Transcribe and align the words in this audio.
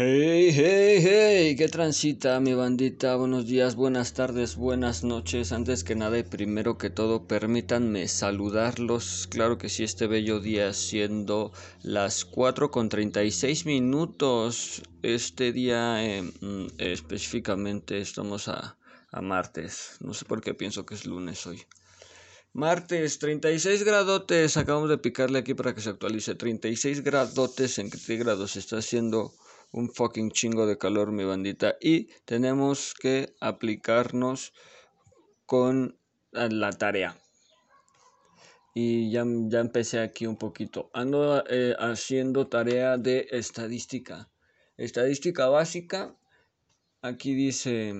Hey, 0.00 0.52
hey, 0.54 1.00
hey, 1.02 1.56
¿qué 1.56 1.66
transita 1.66 2.38
mi 2.38 2.54
bandita? 2.54 3.16
Buenos 3.16 3.46
días, 3.46 3.74
buenas 3.74 4.12
tardes, 4.12 4.54
buenas 4.54 5.02
noches. 5.02 5.50
Antes 5.50 5.82
que 5.82 5.96
nada 5.96 6.16
y 6.16 6.22
primero 6.22 6.78
que 6.78 6.88
todo, 6.88 7.26
permítanme 7.26 8.06
saludarlos. 8.06 9.26
Claro 9.28 9.58
que 9.58 9.68
sí, 9.68 9.82
este 9.82 10.06
bello 10.06 10.38
día 10.38 10.72
siendo 10.72 11.50
las 11.82 12.24
4 12.24 12.70
con 12.70 12.88
36 12.88 13.66
minutos. 13.66 14.82
Este 15.02 15.50
día 15.52 16.06
eh, 16.06 16.22
específicamente 16.78 17.98
estamos 17.98 18.46
a, 18.46 18.78
a 19.10 19.20
martes. 19.20 19.96
No 19.98 20.14
sé 20.14 20.26
por 20.26 20.40
qué 20.40 20.54
pienso 20.54 20.86
que 20.86 20.94
es 20.94 21.06
lunes 21.06 21.44
hoy. 21.44 21.64
Martes, 22.52 23.18
36 23.18 23.82
gradotes. 23.82 24.56
Acabamos 24.56 24.90
de 24.90 24.98
picarle 24.98 25.40
aquí 25.40 25.54
para 25.54 25.74
que 25.74 25.80
se 25.80 25.90
actualice. 25.90 26.36
36 26.36 27.02
gradotes 27.02 27.74
centígrados. 27.74 28.54
Está 28.54 28.78
haciendo 28.78 29.34
un 29.72 29.90
fucking 29.90 30.30
chingo 30.30 30.66
de 30.66 30.78
calor, 30.78 31.12
mi 31.12 31.24
bandita. 31.24 31.76
Y 31.80 32.08
tenemos 32.24 32.94
que 32.94 33.34
aplicarnos 33.40 34.52
con 35.46 35.98
la 36.32 36.72
tarea. 36.72 37.16
Y 38.74 39.10
ya, 39.10 39.24
ya 39.26 39.60
empecé 39.60 40.00
aquí 40.00 40.26
un 40.26 40.36
poquito. 40.36 40.90
Ando 40.92 41.44
eh, 41.48 41.74
haciendo 41.78 42.46
tarea 42.46 42.96
de 42.96 43.26
estadística. 43.30 44.28
Estadística 44.76 45.48
básica. 45.48 46.14
Aquí 47.02 47.34
dice 47.34 47.94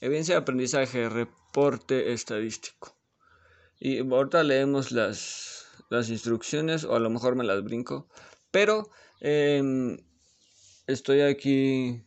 evidencia 0.00 0.34
de 0.34 0.40
aprendizaje, 0.40 1.08
reporte 1.08 2.12
estadístico. 2.12 2.96
Y 3.80 3.98
ahorita 3.98 4.42
leemos 4.44 4.92
las, 4.92 5.66
las 5.90 6.08
instrucciones 6.08 6.84
o 6.84 6.94
a 6.94 7.00
lo 7.00 7.10
mejor 7.10 7.34
me 7.34 7.44
las 7.44 7.62
brinco. 7.64 8.08
Pero 8.50 8.90
eh, 9.20 9.96
estoy 10.86 11.22
aquí 11.22 12.02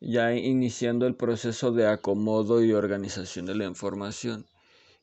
ya 0.00 0.34
iniciando 0.34 1.06
el 1.06 1.14
proceso 1.14 1.72
de 1.72 1.86
acomodo 1.86 2.62
y 2.62 2.72
organización 2.72 3.46
de 3.46 3.54
la 3.54 3.64
información. 3.64 4.46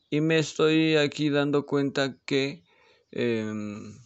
Y 0.09 0.21
me 0.21 0.39
estoy 0.39 0.97
aquí 0.97 1.29
dando 1.29 1.65
cuenta 1.65 2.17
que 2.25 2.63
em, 3.11 3.97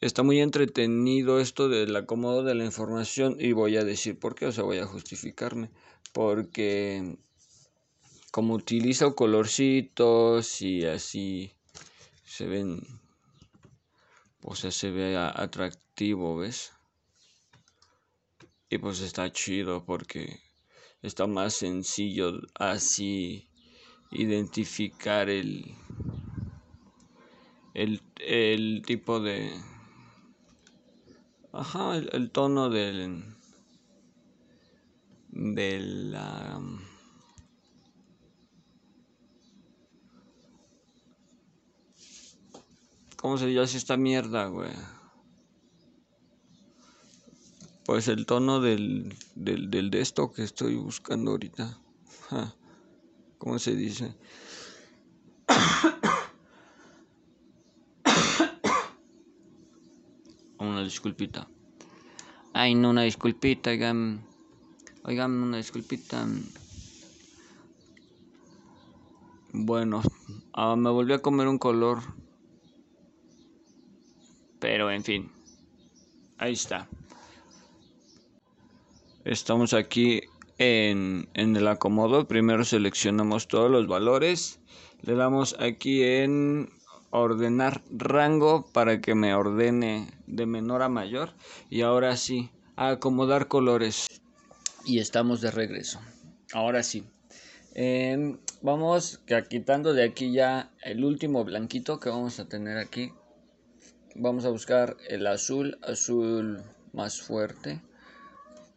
está 0.00 0.22
muy 0.22 0.40
entretenido 0.40 1.40
esto 1.40 1.68
del 1.68 1.94
acomodo 1.94 2.42
de 2.42 2.54
la 2.54 2.64
información 2.64 3.36
y 3.38 3.52
voy 3.52 3.76
a 3.76 3.84
decir 3.84 4.18
por 4.18 4.34
qué, 4.34 4.46
o 4.46 4.52
sea, 4.52 4.64
voy 4.64 4.78
a 4.78 4.86
justificarme. 4.86 5.70
Porque 6.12 7.16
como 8.32 8.54
utilizo 8.54 9.14
colorcitos 9.14 10.62
y 10.62 10.84
así 10.86 11.52
se 12.24 12.46
ven 12.46 12.80
o 14.42 14.54
sea, 14.54 14.70
se 14.70 14.90
ve 14.90 15.16
atractivo, 15.16 15.89
¿ves? 16.00 16.72
Y 18.70 18.78
pues 18.78 19.00
está 19.00 19.30
chido 19.30 19.84
porque 19.84 20.40
está 21.02 21.26
más 21.26 21.54
sencillo 21.54 22.40
así 22.54 23.48
identificar 24.10 25.28
el, 25.28 25.74
el, 27.74 28.00
el 28.16 28.82
tipo 28.86 29.20
de... 29.20 29.52
Ajá, 31.52 31.96
el, 31.96 32.08
el 32.12 32.30
tono 32.30 32.70
del... 32.70 33.36
de 35.28 35.80
la... 35.80 36.62
¿Cómo 43.16 43.36
se 43.36 43.52
llama 43.52 43.64
esta 43.64 43.98
mierda, 43.98 44.46
güey? 44.46 44.72
Pues 47.90 48.06
el 48.06 48.24
tono 48.24 48.60
del, 48.60 49.16
del, 49.34 49.68
del 49.68 49.90
de 49.90 50.00
esto 50.00 50.30
que 50.30 50.44
estoy 50.44 50.76
buscando 50.76 51.32
ahorita. 51.32 51.76
¿Cómo 53.38 53.58
se 53.58 53.74
dice? 53.74 54.14
una 60.58 60.84
disculpita. 60.84 61.48
Ay, 62.52 62.76
no, 62.76 62.90
una 62.90 63.02
disculpita, 63.02 63.70
oigan. 63.70 64.24
Oigan, 65.02 65.32
una 65.32 65.56
disculpita. 65.56 66.28
Bueno, 69.52 70.00
ah, 70.52 70.76
me 70.76 70.90
volví 70.90 71.12
a 71.12 71.18
comer 71.18 71.48
un 71.48 71.58
color 71.58 72.02
pero 74.60 74.92
en 74.92 75.02
fin, 75.02 75.32
ahí 76.38 76.52
está. 76.52 76.86
Estamos 79.24 79.74
aquí 79.74 80.22
en, 80.58 81.28
el 81.34 81.68
acomodo. 81.68 82.26
Primero 82.26 82.64
seleccionamos 82.64 83.48
todos 83.48 83.70
los 83.70 83.86
valores. 83.86 84.60
Le 85.02 85.14
damos 85.14 85.56
aquí 85.58 86.02
en 86.02 86.70
ordenar 87.10 87.82
rango 87.90 88.66
para 88.72 89.00
que 89.00 89.14
me 89.14 89.34
ordene 89.34 90.08
de 90.26 90.46
menor 90.46 90.82
a 90.82 90.88
mayor. 90.88 91.34
Y 91.68 91.82
ahora 91.82 92.16
sí, 92.16 92.50
a 92.76 92.90
acomodar 92.90 93.48
colores. 93.48 94.06
Y 94.84 94.98
estamos 94.98 95.40
de 95.40 95.50
regreso. 95.50 96.00
Ahora 96.52 96.82
sí. 96.82 97.04
Em, 97.74 98.38
vamos 98.62 99.20
quitando 99.48 99.94
de 99.94 100.04
aquí 100.04 100.32
ya 100.32 100.72
el 100.82 101.04
último 101.04 101.44
blanquito 101.44 102.00
que 102.00 102.08
vamos 102.08 102.40
a 102.40 102.48
tener 102.48 102.78
aquí 102.78 103.12
Vamos 104.16 104.44
a 104.44 104.50
buscar 104.50 104.96
el 105.08 105.26
azul, 105.28 105.78
azul 105.82 106.62
más 106.92 107.22
fuerte. 107.22 107.80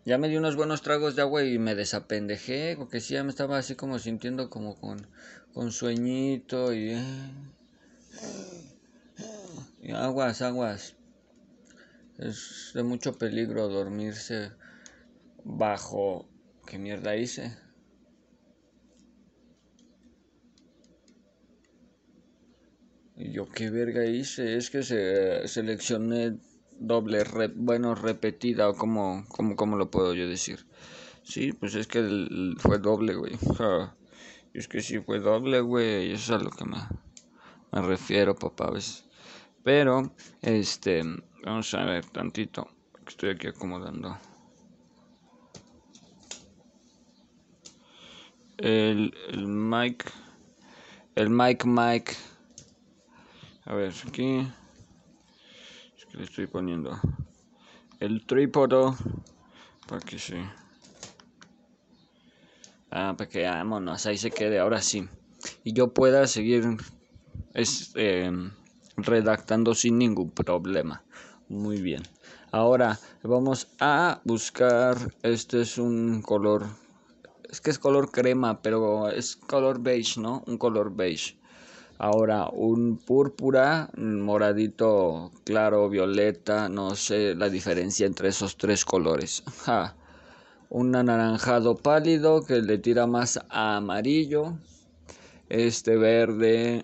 Ya 0.06 0.18
me 0.18 0.28
di 0.28 0.36
unos 0.36 0.58
buenos 0.58 0.82
tragos 0.82 1.16
de 1.16 1.22
agua 1.22 1.46
y 1.46 1.58
me 1.60 1.76
desapendejé, 1.76 2.76
porque 2.78 3.00
sí, 3.00 3.14
ya 3.14 3.24
me 3.24 3.30
estaba 3.30 3.58
así 3.58 3.76
como 3.76 4.00
sintiendo 4.00 4.50
como 4.50 4.76
con, 4.76 5.08
con 5.54 5.72
sueñito 5.72 6.74
y, 6.74 6.98
y 9.82 9.92
aguas, 9.92 10.42
aguas. 10.42 10.98
Es 12.18 12.72
de 12.74 12.84
mucho 12.84 13.18
peligro 13.18 13.70
dormirse 13.70 14.52
bajo... 15.46 16.28
¿Qué 16.68 16.78
mierda 16.78 17.16
hice? 17.16 17.58
Y 23.16 23.32
yo, 23.32 23.48
¿qué 23.50 23.70
verga 23.70 24.06
hice? 24.06 24.58
Es 24.58 24.70
que 24.70 24.84
se 24.84 25.48
seleccioné 25.48 26.38
doble, 26.84 27.24
bueno, 27.56 27.96
repetida, 27.96 28.70
o 28.70 28.76
como, 28.76 29.26
como, 29.30 29.56
como 29.56 29.78
lo 29.78 29.90
puedo 29.90 30.14
yo 30.14 30.28
decir. 30.28 30.66
Sí, 31.24 31.54
pues 31.54 31.76
es 31.76 31.88
que 31.88 32.02
fue 32.60 32.80
doble, 32.80 33.16
güey. 33.16 33.34
es 34.54 34.68
que 34.68 34.82
sí 34.82 35.00
fue 35.00 35.20
doble, 35.20 35.62
güey. 35.62 36.12
Eso 36.12 36.36
es 36.36 36.42
a 36.42 36.44
lo 36.44 36.52
que 36.52 36.66
me, 36.66 36.78
me 37.72 37.82
refiero, 37.82 38.36
papá, 38.36 38.70
¿ves? 38.72 39.06
Pero, 39.64 40.14
este, 40.42 41.04
vamos 41.44 41.74
a 41.74 41.86
ver 41.86 42.06
tantito. 42.06 42.68
Estoy 43.08 43.32
aquí 43.32 43.48
acomodando. 43.48 44.18
El, 48.58 49.14
el 49.30 49.48
mic, 49.48 50.12
el 51.16 51.30
mic, 51.30 51.66
mic 51.66 52.16
a 53.66 53.76
ver, 53.76 53.94
aquí. 54.06 54.46
Es 56.14 56.20
le 56.20 56.26
estoy 56.26 56.46
poniendo 56.46 57.00
el 58.00 58.24
trípodo 58.28 58.96
para 59.88 60.00
que 60.00 60.20
se. 60.20 60.44
Ah, 62.92 63.16
para 63.18 63.28
que 63.28 63.42
vámonos, 63.46 64.06
ahí 64.06 64.18
se 64.20 64.30
quede, 64.30 64.60
ahora 64.60 64.80
sí. 64.80 65.10
Y 65.64 65.74
yo 65.74 65.92
pueda 65.92 66.28
seguir 66.28 66.78
este, 67.56 68.32
redactando 68.96 69.74
sin 69.74 69.98
ningún 69.98 70.30
problema. 70.30 71.04
Muy 71.50 71.82
bien. 71.82 72.04
Ahora 72.52 73.00
vamos 73.24 73.70
a 73.80 74.22
buscar. 74.24 74.96
Este 75.24 75.62
es 75.62 75.80
un 75.80 76.22
color. 76.22 76.68
Es 77.50 77.60
que 77.60 77.72
es 77.72 77.80
color 77.80 78.12
crema, 78.12 78.62
pero 78.62 79.10
es 79.10 79.36
color 79.36 79.82
beige, 79.82 80.22
¿no? 80.22 80.44
Un 80.46 80.60
color 80.60 80.96
beige. 80.96 81.40
Ahora, 82.04 82.50
un 82.50 82.98
púrpura, 82.98 83.90
moradito 83.96 85.32
claro, 85.46 85.88
violeta, 85.88 86.68
no 86.68 86.96
sé 86.96 87.34
la 87.34 87.48
diferencia 87.48 88.06
entre 88.06 88.28
esos 88.28 88.58
tres 88.58 88.84
colores. 88.84 89.42
Un 90.70 90.98
anaranjado 90.98 91.78
pálido 91.78 92.44
que 92.44 92.62
le 92.62 92.78
tira 92.78 93.08
más 93.08 93.40
a 93.48 93.78
amarillo. 93.78 94.58
Este 95.48 95.96
verde 95.96 96.84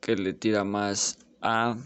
que 0.00 0.14
le 0.14 0.32
tira 0.32 0.62
más 0.62 1.18
a... 1.42 1.76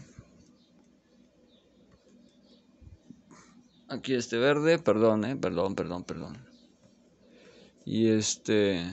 Aquí 3.87 4.13
este 4.13 4.37
verde, 4.37 4.77
perdón, 4.77 5.25
eh, 5.25 5.35
perdón, 5.35 5.73
perdón, 5.73 6.03
perdón. 6.03 6.37
Y 7.85 8.09
este 8.09 8.85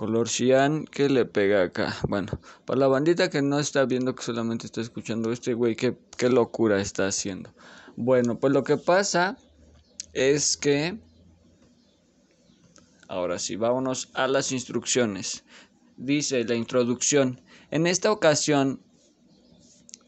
Color 0.00 0.30
cian 0.30 0.86
que 0.86 1.10
le 1.10 1.26
pega 1.26 1.62
acá. 1.62 1.94
Bueno, 2.08 2.40
para 2.64 2.80
la 2.80 2.86
bandita 2.86 3.28
que 3.28 3.42
no 3.42 3.58
está 3.58 3.84
viendo, 3.84 4.14
que 4.14 4.22
solamente 4.22 4.64
está 4.64 4.80
escuchando 4.80 5.30
este 5.30 5.52
güey, 5.52 5.76
qué, 5.76 5.94
qué 6.16 6.30
locura 6.30 6.80
está 6.80 7.06
haciendo. 7.06 7.52
Bueno, 7.96 8.38
pues 8.38 8.54
lo 8.54 8.64
que 8.64 8.78
pasa 8.78 9.36
es 10.14 10.56
que... 10.56 10.98
Ahora 13.08 13.38
sí, 13.38 13.56
vámonos 13.56 14.08
a 14.14 14.26
las 14.26 14.52
instrucciones. 14.52 15.44
Dice 15.98 16.44
la 16.44 16.54
introducción. 16.54 17.42
En 17.70 17.86
esta 17.86 18.10
ocasión, 18.10 18.80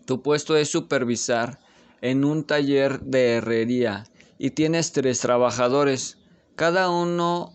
tu 0.06 0.22
puesto 0.22 0.56
es 0.56 0.70
supervisar 0.70 1.60
en 2.00 2.24
un 2.24 2.44
taller 2.44 3.02
de 3.02 3.32
herrería 3.34 4.04
y 4.38 4.52
tienes 4.52 4.92
tres 4.92 5.20
trabajadores. 5.20 6.16
Cada 6.56 6.88
uno 6.88 7.52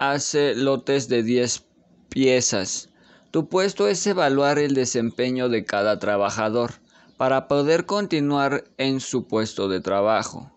hace 0.00 0.54
lotes 0.54 1.08
de 1.08 1.22
10 1.22 1.62
piezas. 2.08 2.88
Tu 3.30 3.50
puesto 3.50 3.86
es 3.86 4.04
evaluar 4.06 4.58
el 4.58 4.72
desempeño 4.72 5.50
de 5.50 5.66
cada 5.66 5.98
trabajador 5.98 6.72
para 7.18 7.48
poder 7.48 7.84
continuar 7.84 8.64
en 8.78 9.00
su 9.00 9.28
puesto 9.28 9.68
de 9.68 9.82
trabajo. 9.82 10.50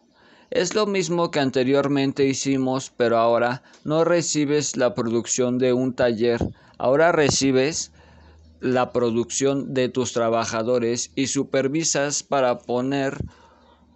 Es 0.50 0.76
lo 0.76 0.86
mismo 0.86 1.30
que 1.30 1.42
anteriormente 1.42 2.26
hicimos, 2.26 2.90
pero 2.96 3.18
ahora 3.18 3.64
no 3.84 4.06
recibes 4.06 4.78
la 4.78 4.96
producción 4.96 5.58
de 5.58 5.74
un 5.74 5.94
taller, 5.94 6.40
ahora 6.78 7.12
recibes 7.12 7.92
la 8.62 8.94
producción 8.94 9.74
de 9.74 9.90
tus 9.90 10.14
trabajadores 10.14 11.12
y 11.16 11.28
supervisas 11.28 12.24
para 12.24 12.60
poner 12.60 13.18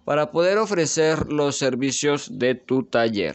para 0.04 0.30
poder 0.30 0.58
ofrecer 0.58 1.32
los 1.32 1.56
servicios 1.56 2.38
de 2.38 2.54
tu 2.54 2.82
taller 2.82 3.34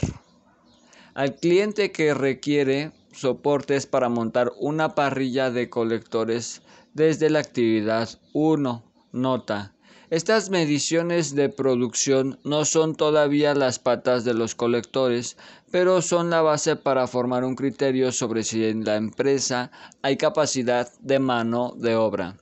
al 1.13 1.35
cliente 1.35 1.91
que 1.91 2.13
requiere 2.13 2.91
soportes 3.11 3.85
para 3.85 4.09
montar 4.09 4.51
una 4.57 4.95
parrilla 4.95 5.51
de 5.51 5.69
colectores 5.69 6.61
desde 6.93 7.29
la 7.29 7.39
actividad 7.39 8.09
1. 8.33 8.83
Nota. 9.11 9.73
Estas 10.09 10.49
mediciones 10.49 11.33
de 11.33 11.49
producción 11.49 12.39
no 12.43 12.65
son 12.65 12.95
todavía 12.95 13.55
las 13.55 13.79
patas 13.79 14.23
de 14.23 14.33
los 14.33 14.53
colectores, 14.53 15.37
pero 15.71 16.01
son 16.01 16.29
la 16.29 16.41
base 16.41 16.75
para 16.75 17.07
formar 17.07 17.43
un 17.43 17.55
criterio 17.55 18.11
sobre 18.11 18.43
si 18.43 18.65
en 18.65 18.85
la 18.85 18.95
empresa 18.95 19.71
hay 20.01 20.17
capacidad 20.17 20.91
de 20.99 21.19
mano 21.19 21.73
de 21.77 21.95
obra. 21.95 22.37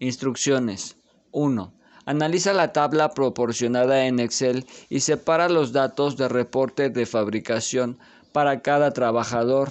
Instrucciones. 0.00 0.96
1. 1.32 1.72
Analiza 2.06 2.52
la 2.52 2.74
tabla 2.74 3.14
proporcionada 3.14 4.06
en 4.06 4.20
Excel 4.20 4.66
y 4.90 5.00
separa 5.00 5.48
los 5.48 5.72
datos 5.72 6.18
de 6.18 6.28
reporte 6.28 6.90
de 6.90 7.06
fabricación 7.06 7.98
para 8.34 8.62
cada 8.62 8.90
trabajador. 8.90 9.68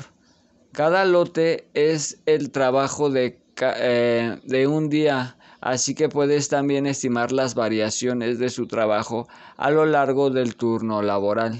Cada 0.71 1.03
lote 1.03 1.67
es 1.73 2.21
el 2.25 2.49
trabajo 2.49 3.09
de, 3.09 3.37
eh, 3.59 4.39
de 4.45 4.67
un 4.67 4.89
día, 4.89 5.35
así 5.59 5.93
que 5.93 6.07
puedes 6.07 6.47
también 6.47 6.87
estimar 6.87 7.33
las 7.33 7.55
variaciones 7.55 8.39
de 8.39 8.49
su 8.49 8.65
trabajo 8.67 9.27
a 9.57 9.69
lo 9.69 9.85
largo 9.85 10.29
del 10.29 10.55
turno 10.55 11.01
laboral. 11.01 11.59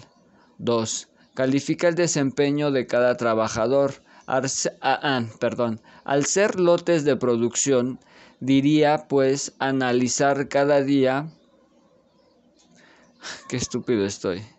2. 0.60 1.10
Califica 1.34 1.90
el 1.90 1.96
desempeño 1.96 2.72
de 2.72 2.88
cada 2.88 3.18
trabajador. 3.18 3.96
Ah, 4.26 4.42
ah, 4.82 5.26
perdón. 5.42 5.82
Al 6.06 6.24
ser 6.26 6.58
lotes 6.58 7.04
de 7.04 7.18
producción, 7.18 8.00
diría 8.40 9.10
pues 9.10 9.56
analizar 9.60 10.48
cada 10.48 10.82
día. 10.82 11.28
Qué 13.50 13.58
estúpido 13.58 14.06
estoy. 14.06 14.53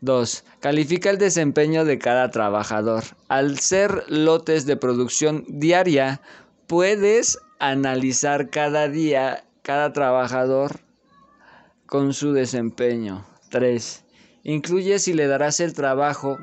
2. 0.00 0.44
Califica 0.60 1.10
el 1.10 1.18
desempeño 1.18 1.84
de 1.84 1.98
cada 1.98 2.30
trabajador. 2.30 3.04
Al 3.28 3.58
ser 3.58 4.04
lotes 4.08 4.66
de 4.66 4.76
producción 4.76 5.44
diaria, 5.48 6.20
puedes 6.66 7.38
analizar 7.58 8.50
cada 8.50 8.88
día 8.88 9.44
cada 9.62 9.92
trabajador 9.92 10.80
con 11.86 12.12
su 12.12 12.32
desempeño. 12.32 13.24
3. 13.50 14.04
Incluye 14.42 14.98
si 14.98 15.14
le 15.14 15.26
darás 15.26 15.60
el 15.60 15.74
trabajo 15.74 16.38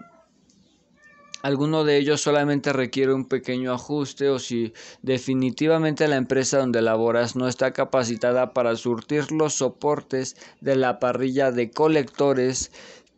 alguno 1.42 1.84
de 1.84 1.98
ellos 1.98 2.22
solamente 2.22 2.72
requiere 2.72 3.14
un 3.14 3.26
pequeño 3.26 3.74
ajuste 3.74 4.30
o 4.30 4.38
si 4.38 4.74
definitivamente 5.02 6.08
la 6.08 6.18
empresa 6.18 6.60
donde 6.60 6.82
laboras 6.82 7.36
no 7.36 7.48
está 7.48 7.72
capacitada 7.74 8.54
para 8.54 8.76
surtir 8.76 9.32
los 9.32 9.56
soportes 9.56 10.36
de 10.60 10.76
la 10.76 11.00
parrilla 11.00 11.52
de 11.52 11.72
colectores 11.72 12.72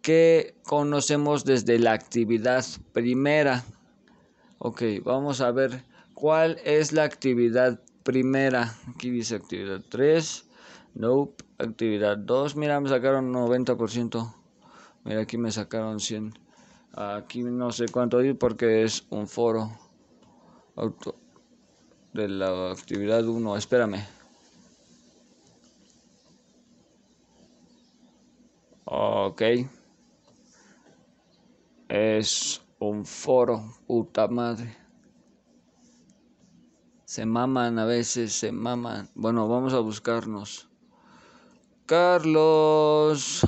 que 0.04 0.54
conocemos 0.64 1.46
desde 1.46 1.80
la 1.80 1.94
actividad 1.94 2.64
primera. 2.92 3.64
Ok, 4.60 4.84
vamos 5.04 5.40
a 5.40 5.50
ver 5.52 5.84
cuál 6.14 6.60
es 6.66 6.92
la 6.92 7.06
actividad 7.06 7.80
primera. 8.04 8.76
Aquí 8.94 9.10
dice 9.10 9.36
actividad 9.36 9.82
3. 9.90 10.46
Nope. 10.96 11.44
Actividad 11.58 12.18
2. 12.18 12.58
Mira, 12.58 12.80
me 12.82 12.90
sacaron 12.90 13.34
90%. 13.34 14.34
Mira, 15.06 15.22
aquí 15.22 15.38
me 15.38 15.52
sacaron 15.52 16.02
100. 16.02 16.34
Aquí 16.96 17.42
no 17.42 17.72
sé 17.72 17.86
cuánto 17.88 18.22
ir 18.22 18.38
porque 18.38 18.84
es 18.84 19.08
un 19.10 19.28
foro. 19.28 19.72
Auto 20.76 21.16
de 22.12 22.28
la 22.28 22.72
actividad 22.72 23.26
1. 23.26 23.56
Espérame. 23.56 24.06
Ok. 28.84 29.42
Es 31.88 32.62
un 32.80 33.06
foro, 33.06 33.64
puta 33.88 34.28
madre. 34.28 34.76
Se 37.06 37.26
maman 37.26 37.78
a 37.78 37.86
veces, 37.86 38.34
se 38.34 38.52
maman. 38.52 39.10
Bueno, 39.14 39.48
vamos 39.48 39.74
a 39.74 39.80
buscarnos. 39.80 40.70
Carlos. 41.86 43.46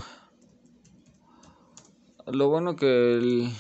Lo 2.28 2.50
bueno 2.50 2.76
que 2.76 3.16
el... 3.16 3.54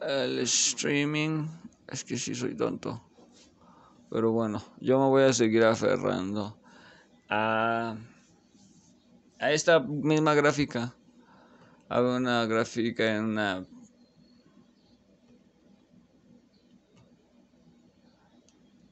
El 0.00 0.38
streaming... 0.40 1.48
Es 1.88 2.04
que 2.04 2.16
sí 2.16 2.34
soy 2.34 2.56
tonto. 2.56 3.02
Pero 4.10 4.32
bueno, 4.32 4.62
yo 4.80 4.98
me 4.98 5.06
voy 5.06 5.24
a 5.24 5.32
seguir 5.32 5.64
aferrando 5.64 6.58
a 7.28 7.96
a 9.38 9.52
esta 9.52 9.80
misma 9.80 10.34
gráfica. 10.34 10.94
Hago 11.88 12.16
una 12.16 12.46
gráfica 12.46 13.16
en 13.16 13.24
una... 13.24 13.66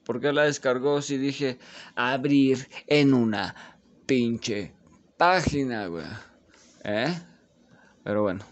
¿Por 0.05 0.20
qué 0.20 0.32
la 0.32 0.44
descargó 0.44 1.00
si 1.00 1.16
dije 1.16 1.59
abrir 1.95 2.68
en 2.87 3.14
una 3.14 3.54
pinche 4.07 4.75
página, 5.16 5.87
güey? 5.87 6.04
¿Eh? 6.85 7.14
Pero 8.02 8.23
bueno. 8.23 8.45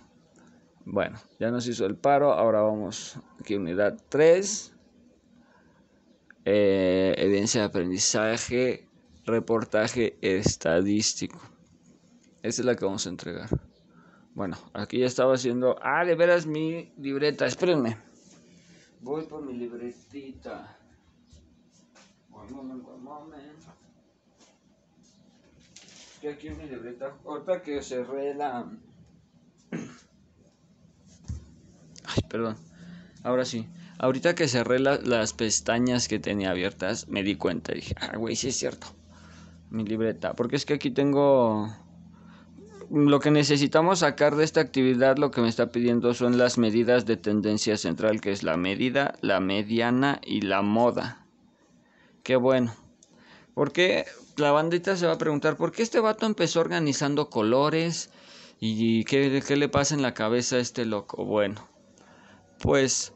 Bueno, 0.84 1.20
ya 1.38 1.50
nos 1.50 1.68
hizo 1.68 1.86
el 1.86 1.96
paro. 1.96 2.32
Ahora 2.32 2.62
vamos 2.62 3.16
aquí, 3.38 3.54
unidad 3.54 3.96
3. 4.08 4.74
Eh, 6.44 7.14
evidencia 7.18 7.60
de 7.60 7.66
aprendizaje, 7.68 8.88
reportaje 9.24 10.16
estadístico. 10.22 11.51
Esa 12.42 12.62
es 12.62 12.66
la 12.66 12.74
que 12.74 12.84
vamos 12.84 13.06
a 13.06 13.10
entregar. 13.10 13.48
Bueno, 14.34 14.56
aquí 14.72 14.98
ya 14.98 15.06
estaba 15.06 15.34
haciendo. 15.34 15.76
Ah, 15.80 16.04
de 16.04 16.16
veras 16.16 16.46
mi 16.46 16.92
libreta. 16.98 17.46
Espérenme. 17.46 17.96
Voy 19.00 19.24
por 19.26 19.44
mi 19.44 19.52
libretita. 19.52 20.76
One 22.30 22.50
moment, 22.50 22.84
one 22.84 23.02
moment. 23.02 23.42
Aquí 26.28 26.50
mi 26.50 26.68
libreta. 26.68 27.14
Ahorita 27.24 27.62
que 27.62 27.80
cerré 27.82 28.34
la. 28.34 28.66
Ay, 32.04 32.22
perdón. 32.28 32.56
Ahora 33.22 33.44
sí. 33.44 33.68
Ahorita 33.98 34.34
que 34.34 34.48
cerré 34.48 34.80
las 34.80 35.32
pestañas 35.32 36.08
que 36.08 36.18
tenía 36.18 36.50
abiertas, 36.50 37.06
me 37.06 37.22
di 37.22 37.36
cuenta. 37.36 37.72
Dije, 37.72 37.94
ah, 38.00 38.16
güey, 38.16 38.34
sí 38.34 38.48
es 38.48 38.56
cierto. 38.56 38.88
Mi 39.70 39.84
libreta. 39.84 40.32
Porque 40.34 40.56
es 40.56 40.66
que 40.66 40.74
aquí 40.74 40.90
tengo 40.90 41.72
lo 42.92 43.20
que 43.20 43.30
necesitamos 43.30 44.00
sacar 44.00 44.36
de 44.36 44.44
esta 44.44 44.60
actividad, 44.60 45.16
lo 45.16 45.30
que 45.30 45.40
me 45.40 45.48
está 45.48 45.72
pidiendo 45.72 46.12
son 46.12 46.36
las 46.36 46.58
medidas 46.58 47.06
de 47.06 47.16
tendencia 47.16 47.78
central, 47.78 48.20
que 48.20 48.32
es 48.32 48.42
la 48.42 48.58
medida, 48.58 49.14
la 49.22 49.40
mediana 49.40 50.20
y 50.22 50.42
la 50.42 50.60
moda. 50.60 51.24
Qué 52.22 52.36
bueno. 52.36 52.74
Porque 53.54 54.04
la 54.36 54.52
bandita 54.52 54.96
se 54.96 55.06
va 55.06 55.14
a 55.14 55.18
preguntar, 55.18 55.56
¿por 55.56 55.72
qué 55.72 55.82
este 55.82 56.00
vato 56.00 56.26
empezó 56.26 56.60
organizando 56.60 57.30
colores? 57.30 58.10
¿Y 58.60 59.04
qué, 59.04 59.42
qué 59.46 59.56
le 59.56 59.70
pasa 59.70 59.94
en 59.94 60.02
la 60.02 60.12
cabeza 60.12 60.56
a 60.56 60.60
este 60.60 60.84
loco? 60.84 61.24
Bueno, 61.24 61.66
pues 62.60 63.14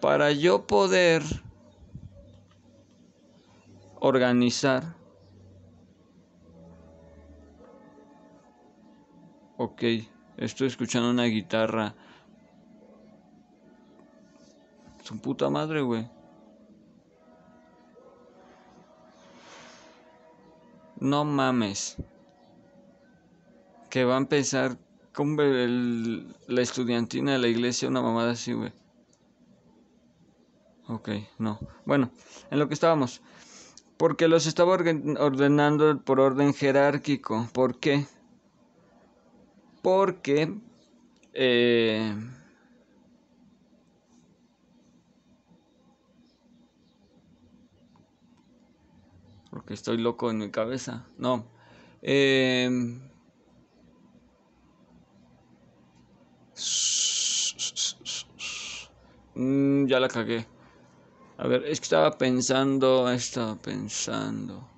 para 0.00 0.30
yo 0.30 0.68
poder 0.68 1.22
organizar 3.98 4.95
Ok. 9.58 9.82
Estoy 10.36 10.66
escuchando 10.66 11.10
una 11.10 11.24
guitarra. 11.24 11.94
Su 15.02 15.18
puta 15.18 15.48
madre, 15.48 15.80
güey. 15.80 16.08
No 21.00 21.24
mames. 21.24 21.96
Que 23.88 24.04
va 24.04 24.14
a 24.14 24.18
empezar 24.18 24.76
con 25.14 25.36
la 25.36 26.60
estudiantina 26.60 27.32
de 27.32 27.38
la 27.38 27.48
iglesia, 27.48 27.88
una 27.88 28.02
mamada 28.02 28.32
así, 28.32 28.52
güey. 28.52 28.72
Ok, 30.88 31.08
no. 31.38 31.58
Bueno, 31.86 32.10
en 32.50 32.58
lo 32.58 32.68
que 32.68 32.74
estábamos. 32.74 33.22
Porque 33.96 34.28
los 34.28 34.46
estaba 34.46 34.72
ordenando 34.74 36.02
por 36.02 36.20
orden 36.20 36.52
jerárquico. 36.52 37.48
¿Por 37.54 37.78
qué? 37.80 38.06
Porque... 39.86 40.52
Eh, 41.32 42.12
porque 49.48 49.74
estoy 49.74 49.98
loco 49.98 50.28
en 50.28 50.38
mi 50.38 50.50
cabeza. 50.50 51.06
No. 51.18 51.46
Eh, 52.02 52.68
ya 59.86 60.00
la 60.00 60.08
cagué. 60.08 60.48
A 61.38 61.46
ver, 61.46 61.62
es 61.64 61.78
que 61.78 61.84
estaba 61.84 62.10
pensando, 62.18 63.08
estaba 63.08 63.54
pensando. 63.54 64.75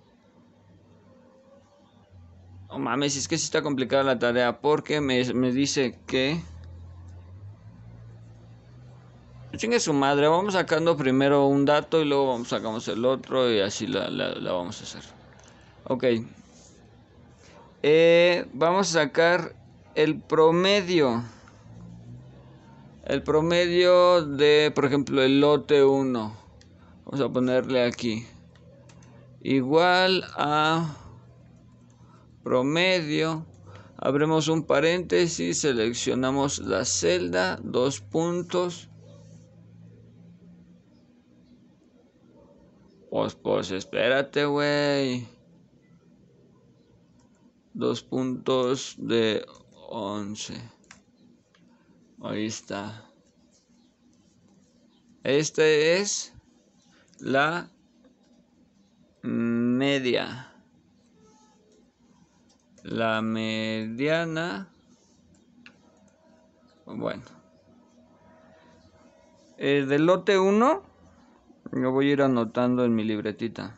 Oh 2.71 2.79
mames, 2.79 3.17
es 3.17 3.29
que 3.29 3.39
sí 3.39 3.45
está 3.45 3.63
complicada 3.63 4.03
la 4.03 4.19
tarea 4.19 4.61
porque 4.61 5.01
me, 5.01 5.25
dice 5.53 5.99
que... 6.07 6.41
Chingue 9.57 9.81
su 9.81 9.95
madre, 9.95 10.29
vamos 10.29 10.53
sacando 10.53 10.95
primero 10.97 11.47
un 11.47 11.65
dato 11.65 12.03
y 12.03 12.05
luego 12.05 12.45
sacamos 12.45 12.87
el 12.89 13.05
otro 13.07 13.51
y 13.51 13.61
así 13.61 13.87
la, 13.87 14.09
vamos 14.53 14.81
a 14.81 14.85
hacer. 14.85 15.03
Ok. 15.85 16.05
Eh, 17.83 18.47
vamos 18.53 18.91
a 18.95 19.01
sacar 19.01 19.57
el 19.95 20.21
promedio. 20.21 21.25
El 23.07 23.23
promedio 23.23 24.27
de, 24.27 24.71
por 24.75 24.85
ejemplo, 24.85 25.23
el 25.23 25.41
lote 25.41 25.83
1. 25.83 26.37
Vamos 27.07 27.21
a 27.21 27.33
ponerle 27.33 27.83
aquí. 27.83 28.27
Igual 29.41 30.25
a 30.37 30.95
promedio. 32.49 33.45
Abremos 33.99 34.49
un 34.49 34.63
paréntesis, 34.65 35.61
seleccionamos 35.61 36.61
la 36.61 36.87
celda, 36.87 37.61
dos 37.63 38.01
puntos. 38.01 38.89
Pues, 43.11 43.35
pues, 43.35 43.71
espérate, 43.71 44.47
güey. 44.47 45.29
Dos 47.75 48.03
puntos 48.03 48.95
de 48.97 49.45
11. 49.91 50.55
Ahí 52.23 52.47
está. 52.47 53.13
Este 55.23 56.01
es 56.01 56.33
la 57.21 57.71
media. 59.21 60.58
La 62.89 63.21
mediana. 63.21 64.73
Bueno. 66.87 67.25
El 69.59 69.89
del 69.89 70.07
lote 70.07 70.39
1, 70.39 70.83
lo 71.73 71.93
voy 71.93 72.09
a 72.09 72.13
ir 72.13 72.23
anotando 72.23 72.83
en 72.85 72.95
mi 72.95 73.05
libretita. 73.05 73.77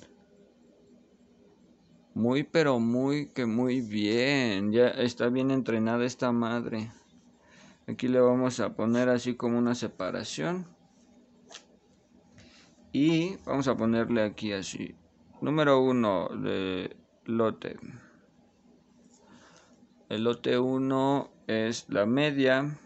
Muy, 2.14 2.44
pero 2.44 2.78
muy, 2.78 3.28
que 3.28 3.44
muy 3.44 3.80
bien. 3.80 4.72
Ya 4.72 4.88
está 4.88 5.28
bien 5.28 5.50
entrenada 5.50 6.04
esta 6.04 6.30
madre. 6.30 6.92
Aquí 7.88 8.06
le 8.06 8.20
vamos 8.20 8.60
a 8.60 8.74
poner 8.74 9.08
así 9.08 9.34
como 9.34 9.58
una 9.58 9.74
separación. 9.74 10.66
Y 12.92 13.36
vamos 13.44 13.66
a 13.66 13.76
ponerle 13.76 14.22
aquí 14.22 14.52
así. 14.52 14.94
Número 15.40 15.80
uno 15.80 16.28
de 16.28 16.96
lote. 17.24 17.76
El 20.08 20.24
lote 20.24 20.58
1 20.58 21.30
es 21.50 21.86
la 21.88 22.06
media 22.06 22.78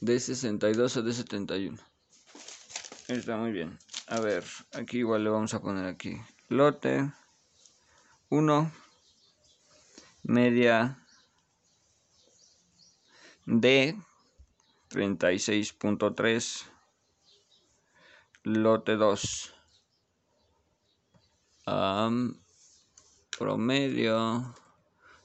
de 0.00 0.18
62 0.18 0.96
a 0.96 1.02
de 1.02 1.12
71. 1.12 1.89
Está 3.10 3.36
muy 3.36 3.50
bien. 3.50 3.76
A 4.06 4.20
ver, 4.20 4.44
aquí 4.72 4.98
igual 4.98 5.24
le 5.24 5.30
vamos 5.30 5.52
a 5.52 5.60
poner 5.60 5.84
aquí 5.86 6.16
lote. 6.48 7.12
1, 8.28 8.72
media. 10.22 10.96
De 13.46 13.96
36.3, 14.90 16.66
lote 18.44 18.94
2 18.94 19.54
promedio 23.38 24.54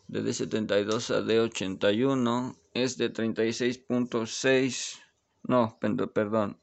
de 0.08 0.24
D72 0.24 1.10
a 1.12 1.22
D81 1.22 2.56
es 2.74 2.98
de 2.98 3.12
36.6, 3.12 5.00
no, 5.44 5.78
perdón, 6.14 6.60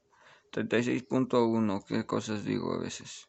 36.1, 0.53 1.85
qué 1.87 2.07
cosas 2.07 2.45
digo 2.45 2.75
a 2.75 2.79
veces. 2.79 3.29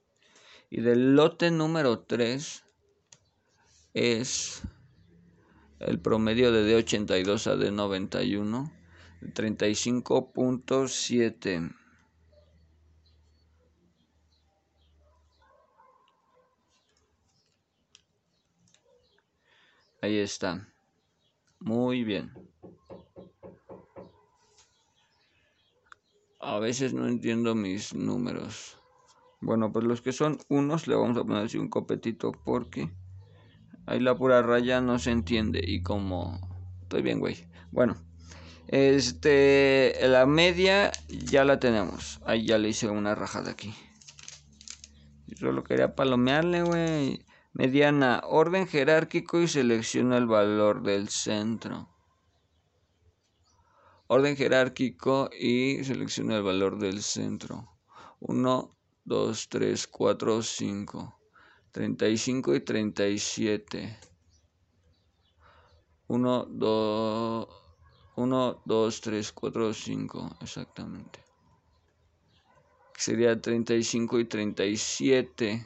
Y 0.70 0.82
del 0.82 1.16
lote 1.16 1.50
número 1.52 2.02
3 2.02 2.66
es 3.94 4.64
el 5.80 6.00
promedio 6.00 6.52
de 6.52 6.84
D82 6.84 7.48
a 7.48 7.56
D91, 7.56 8.72
35.7. 9.34 11.76
Ahí 20.02 20.18
está. 20.18 20.68
Muy 21.60 22.04
bien. 22.04 22.34
A 26.44 26.60
veces 26.60 26.94
no 26.94 27.08
entiendo 27.08 27.56
mis 27.56 27.94
números. 27.94 28.78
Bueno, 29.42 29.72
pues 29.72 29.86
los 29.86 30.02
que 30.02 30.12
son 30.12 30.38
unos 30.50 30.88
le 30.88 30.96
vamos 30.96 31.18
a 31.18 31.24
poner 31.24 31.46
así 31.46 31.58
un 31.58 31.70
copetito 31.70 32.32
porque 32.32 32.92
ahí 33.86 34.00
la 34.00 34.18
pura 34.18 34.42
raya 34.42 34.82
no 34.82 35.00
se 35.00 35.12
entiende 35.12 35.62
y 35.66 35.82
como 35.82 36.40
estoy 36.84 37.02
bien, 37.02 37.20
güey. 37.20 37.48
Bueno, 37.72 37.96
este 38.68 39.96
la 40.04 40.26
media 40.26 40.92
ya 41.08 41.44
la 41.46 41.60
tenemos. 41.60 42.22
Ahí 42.26 42.46
ya 42.46 42.58
le 42.58 42.70
hice 42.70 42.90
una 42.90 43.16
rajada 43.16 43.52
aquí. 43.52 43.74
Solo 45.36 45.64
quería 45.64 45.96
palomearle, 45.96 46.64
güey 46.64 47.26
mediana, 47.54 48.22
orden 48.26 48.68
jerárquico 48.68 49.40
y 49.40 49.48
selecciona 49.48 50.18
el 50.18 50.26
valor 50.26 50.82
del 50.82 51.10
centro. 51.10 51.93
Orden 54.08 54.36
jerárquico 54.36 55.30
y 55.32 55.84
selecciona 55.84 56.36
el 56.38 56.44
valor 56.44 56.78
del 56.78 57.02
centro. 57.02 57.70
1, 58.20 58.76
2, 59.06 59.50
3, 59.50 59.88
4, 59.88 60.42
5. 60.44 61.20
35 61.72 62.56
y 62.56 62.60
37. 62.60 63.98
1, 66.08 66.46
2, 66.50 67.48
1, 68.16 68.62
2, 68.66 69.02
3, 69.02 69.32
4, 69.32 69.74
5. 69.74 70.38
Exactamente. 70.42 71.20
Sería 72.96 73.40
35 73.42 74.20
y 74.20 74.26
37. 74.26 75.66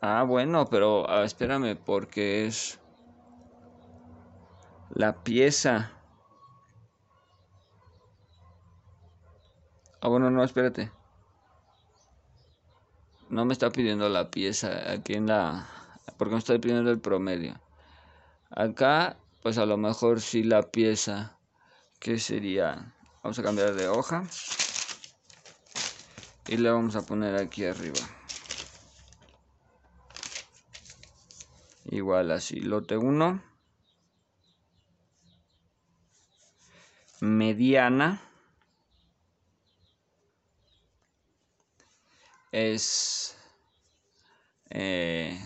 Ah, 0.00 0.24
bueno, 0.24 0.66
pero 0.66 1.08
ah, 1.08 1.24
espérame, 1.24 1.76
porque 1.76 2.46
es 2.46 2.77
la 4.90 5.22
pieza. 5.22 5.92
Ah, 10.00 10.08
bueno, 10.08 10.30
no, 10.30 10.44
espérate. 10.44 10.90
No 13.28 13.44
me 13.44 13.52
está 13.52 13.70
pidiendo 13.70 14.08
la 14.08 14.30
pieza 14.30 14.90
aquí 14.90 15.14
en 15.14 15.26
la... 15.26 15.66
Porque 16.16 16.32
me 16.32 16.38
está 16.38 16.58
pidiendo 16.58 16.90
el 16.90 17.00
promedio. 17.00 17.60
Acá, 18.50 19.18
pues 19.42 19.58
a 19.58 19.66
lo 19.66 19.76
mejor 19.76 20.20
sí 20.20 20.42
la 20.42 20.62
pieza. 20.62 21.36
Que 22.00 22.18
sería... 22.18 22.94
Vamos 23.22 23.38
a 23.38 23.42
cambiar 23.42 23.74
de 23.74 23.88
hoja. 23.88 24.24
Y 26.46 26.56
le 26.56 26.70
vamos 26.70 26.96
a 26.96 27.02
poner 27.02 27.36
aquí 27.36 27.64
arriba. 27.64 27.98
igual 31.90 32.30
así 32.30 32.60
lote 32.60 32.98
1 32.98 33.47
mediana 37.20 38.22
es 42.52 43.36
eh, 44.70 45.40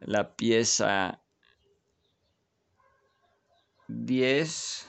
la 0.00 0.34
pieza 0.36 1.20
10 3.88 4.88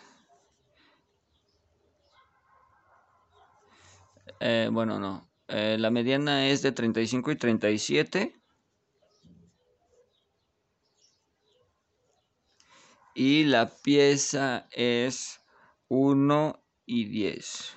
eh, 4.40 4.70
bueno 4.72 5.00
no 5.00 5.28
eh, 5.48 5.78
la 5.80 5.90
mediana 5.90 6.48
es 6.48 6.62
de 6.62 6.72
35 6.72 7.32
y 7.32 7.36
37 7.36 8.42
y 13.16 13.46
la 13.46 13.70
pieza 13.70 14.68
es 14.72 15.40
1 15.90 16.64
y 16.86 17.06
10. 17.06 17.76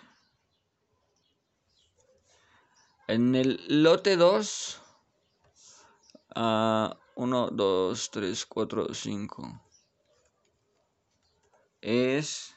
En 3.08 3.34
el 3.34 3.60
lote 3.68 4.16
2, 4.16 4.82
1, 6.34 6.96
2, 7.52 8.10
3, 8.10 8.46
4, 8.46 8.94
5, 8.94 9.62
es 11.80 12.54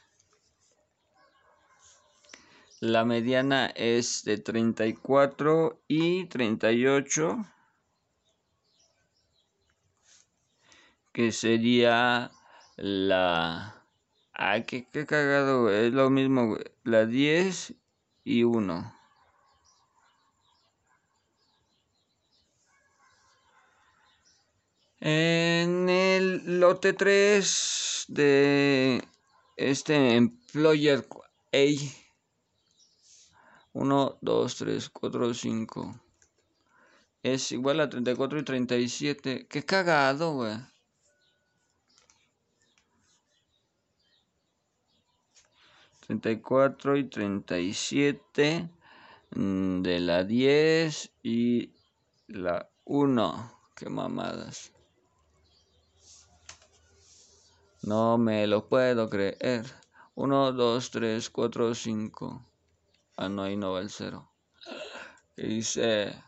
la 2.80 3.04
mediana 3.06 3.66
es 3.68 4.24
de 4.24 4.36
34 4.36 5.80
y 5.88 6.26
38, 6.26 7.46
que 11.14 11.32
sería 11.32 12.30
la... 12.76 13.83
Ah, 14.36 14.60
qué, 14.66 14.84
cagado, 15.06 15.70
Es 15.70 15.92
lo 15.92 16.10
mismo, 16.10 16.56
La 16.82 17.06
10 17.06 17.74
y 18.24 18.42
1. 18.42 18.92
En 25.00 25.88
el 25.88 26.60
lote 26.60 26.94
3 26.94 28.06
de 28.08 29.04
este 29.56 30.16
employer 30.16 31.06
A 31.52 31.64
1, 33.72 34.18
2, 34.20 34.56
3, 34.56 34.88
4, 34.90 35.34
5 35.34 36.00
es 37.24 37.52
igual 37.52 37.80
a 37.80 37.88
34 37.88 38.38
y 38.38 38.44
37. 38.44 39.46
Qué 39.48 39.64
cagado, 39.64 40.34
güey. 40.34 40.56
34 46.06 46.98
y 46.98 47.04
37 47.04 48.68
mm, 49.34 49.82
de 49.82 50.00
la 50.00 50.24
10 50.24 51.12
y 51.22 51.72
la 52.28 52.68
1. 52.84 53.52
Qué 53.74 53.88
mamadas. 53.88 54.72
No 57.82 58.18
me 58.18 58.46
lo 58.46 58.68
puedo 58.68 59.08
creer. 59.08 59.64
1, 60.14 60.52
2, 60.52 60.90
3, 60.90 61.30
4, 61.30 61.74
5. 61.74 62.46
Ah, 63.16 63.28
no, 63.28 63.42
ahí 63.42 63.56
no 63.56 63.72
va 63.72 63.80
el 63.80 63.90
0. 63.90 64.28
dice? 65.36 66.22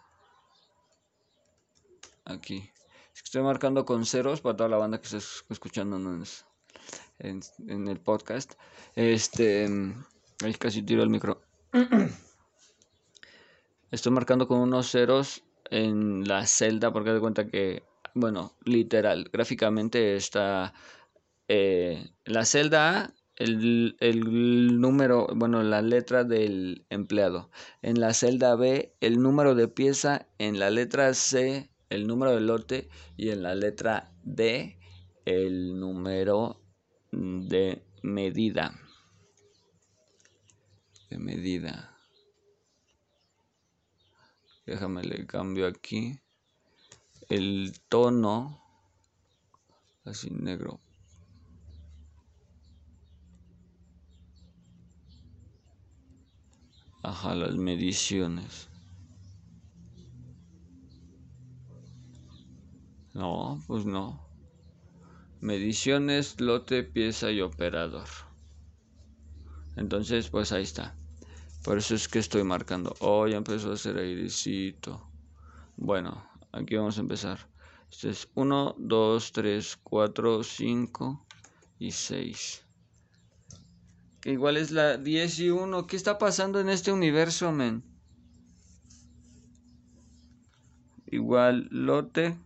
Aquí. 2.24 2.70
Estoy 3.14 3.42
marcando 3.42 3.84
con 3.84 4.04
ceros 4.06 4.40
para 4.40 4.56
toda 4.56 4.68
la 4.68 4.76
banda 4.76 5.00
que 5.00 5.06
está 5.06 5.18
escuchando 5.50 5.98
en, 7.18 7.88
el 7.88 8.00
podcast. 8.00 8.55
Este. 8.94 9.68
Casi 10.59 10.83
tiro 10.83 11.02
el 11.02 11.11
micro. 11.11 11.42
Estoy 13.90 14.12
marcando 14.12 14.48
con 14.48 14.59
unos 14.59 14.90
ceros 14.90 15.44
en 15.70 16.26
la 16.26 16.46
celda 16.46 16.92
porque 16.92 17.12
de 17.12 17.20
cuenta 17.20 17.46
que, 17.46 17.85
bueno, 18.14 18.52
literal, 18.64 19.31
gráficamente 19.33 20.16
está 20.16 20.74
eh, 21.48 22.11
la 22.24 22.44
celda 22.44 23.00
A, 23.00 23.14
el, 23.37 23.96
el, 24.00 24.81
número, 24.81 25.29
bueno, 25.35 25.62
la 25.62 25.83
letra 25.83 26.24
del 26.24 26.85
empleado. 26.90 27.50
En 27.83 28.00
la 28.00 28.12
celda 28.12 28.57
B, 28.57 28.94
el 29.00 29.22
número 29.22 29.55
de 29.55 29.68
pieza. 29.68 30.26
En 30.38 30.59
la 30.59 30.70
letra 30.70 31.14
C, 31.14 31.70
el 31.90 32.07
número 32.07 32.35
de 32.35 32.40
lote. 32.40 32.88
Y 33.16 33.31
en 33.31 33.42
la 33.42 33.55
letra 33.55 34.11
D, 34.24 34.79
el 35.24 35.79
número 35.79 36.61
de 37.12 37.83
medida 38.03 38.75
de 41.11 41.19
medida. 41.19 41.97
Déjame 44.66 45.05
le 45.05 45.27
cambio 45.27 45.66
aquí 45.69 46.19
el 47.29 47.73
tono 47.88 48.61
así 50.05 50.31
negro. 50.31 50.81
Ajá, 57.03 57.37
las 57.37 57.55
mediciones. 57.55 58.69
No, 63.14 63.62
pues 63.69 63.85
no. 63.85 64.25
Mediciones, 65.40 66.40
lote, 66.40 66.83
pieza 66.83 67.31
y 67.31 67.40
operador. 67.40 68.09
Entonces, 69.77 70.31
pues 70.31 70.53
ahí 70.53 70.62
está. 70.62 70.96
Por 71.62 71.79
eso 71.79 71.94
es 71.94 72.09
que 72.09 72.18
estoy 72.18 72.44
marcando. 72.44 72.94
Oh, 73.01 73.27
ya 73.27 73.37
empezó 73.37 73.70
a 73.70 73.75
hacer 73.75 73.99
airecito. 73.99 75.11
Bueno, 75.77 76.25
aquí 76.53 76.77
vamos 76.77 76.96
a 76.96 77.03
empezar. 77.03 77.51
Este 77.90 78.11
es 78.11 78.29
1, 78.35 78.77
2, 78.79 79.33
3, 79.33 79.79
4, 79.83 80.42
5 80.42 81.27
y 81.79 81.90
6. 81.90 82.64
Que 84.20 84.33
igual 84.33 84.57
es 84.57 84.70
la 84.70 84.96
10 84.96 85.38
y 85.40 85.51
1. 85.51 85.87
¿Qué 85.87 85.96
está 85.96 86.18
pasando 86.18 86.61
en 86.61 86.68
este 86.68 86.92
universo, 86.92 87.53
men? 87.53 87.85
Igual 91.07 91.68
lote. 91.70 92.37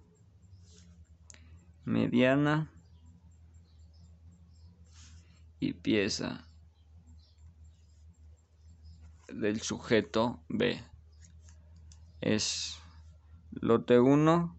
Mediana. 1.85 2.70
Y 5.61 5.75
pieza 5.75 6.44
del 9.29 9.61
sujeto 9.61 10.40
B. 10.49 10.83
Es 12.20 12.77
lote 13.53 14.01
1 14.01 14.57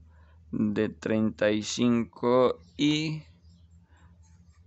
de 0.52 0.90
35 0.90 2.60
y 2.78 3.24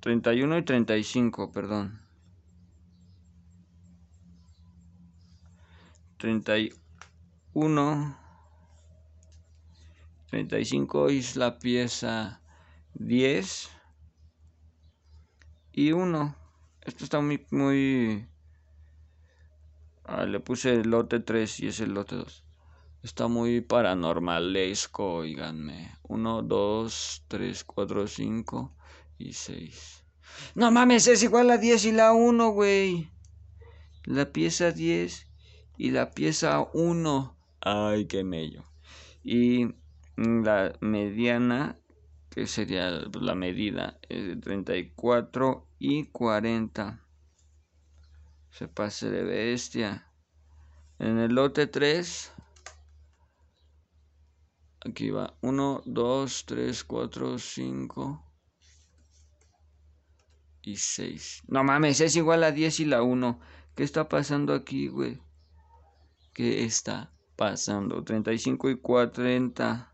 31 0.01 0.59
y 0.59 0.65
35, 0.65 1.53
perdón. 1.53 2.01
31 6.19 8.19
35 10.31 11.09
es 11.11 11.37
la 11.37 11.59
pieza 11.59 12.41
10 12.95 13.71
y 15.75 15.93
1. 15.93 16.37
Esto 16.83 17.05
está 17.05 17.21
muy 17.21 17.45
muy 17.51 18.27
Ah, 20.07 20.27
le 20.27 20.39
puse 20.39 20.75
el 20.75 20.91
lote 20.91 21.21
3 21.21 21.61
y 21.61 21.69
es 21.69 21.81
el 21.81 21.95
lote 21.95 22.17
2. 22.17 22.45
Está 23.03 23.27
muy 23.27 23.63
paranormalesco, 23.63 25.15
oiganme. 25.15 25.97
1, 26.03 26.43
2, 26.43 27.25
3, 27.27 27.65
4, 27.65 28.07
5 28.07 28.77
y 29.19 29.33
6. 29.33 30.05
No 30.55 30.71
mames, 30.71 31.07
es 31.07 31.23
igual 31.23 31.51
a 31.51 31.57
10 31.57 31.87
y 31.87 31.93
la 31.93 32.13
1, 32.13 32.51
güey. 32.51 33.11
La 34.05 34.31
pieza 34.31 34.73
10 34.73 35.27
y 35.79 35.91
la 35.91 36.11
pieza 36.11 36.69
1. 36.75 37.37
Ay, 37.63 38.05
qué 38.05 38.25
mello. 38.25 38.65
Y 39.23 39.69
la 40.17 40.77
mediana, 40.81 41.79
que 42.35 42.49
sería 42.49 42.91
la 42.91 43.37
medida, 43.37 44.01
es 44.09 44.27
de 44.27 44.35
34 44.35 45.69
y 45.79 46.07
40 46.07 47.01
se 48.51 48.67
pase 48.67 49.09
de 49.09 49.23
bestia. 49.23 50.11
En 50.99 51.19
el 51.19 51.33
lote 51.33 51.69
3, 51.69 52.33
aquí 54.85 55.11
va 55.11 55.37
1, 55.43 55.83
2, 55.87 56.47
3, 56.47 56.85
4, 56.85 57.39
5 57.39 58.25
y 60.63 60.77
6. 60.77 61.43
No 61.47 61.63
mames, 61.63 62.01
es 62.01 62.17
igual 62.17 62.43
a 62.43 62.51
10 62.51 62.81
y 62.81 62.85
la 62.87 63.03
1. 63.03 63.39
¿Qué 63.77 63.85
está 63.85 64.09
pasando 64.09 64.55
aquí, 64.55 64.89
güey? 64.89 65.21
¿Qué 66.33 66.65
está 66.65 67.13
pasando? 67.37 68.03
35 68.03 68.71
y 68.71 68.77
40. 68.81 69.94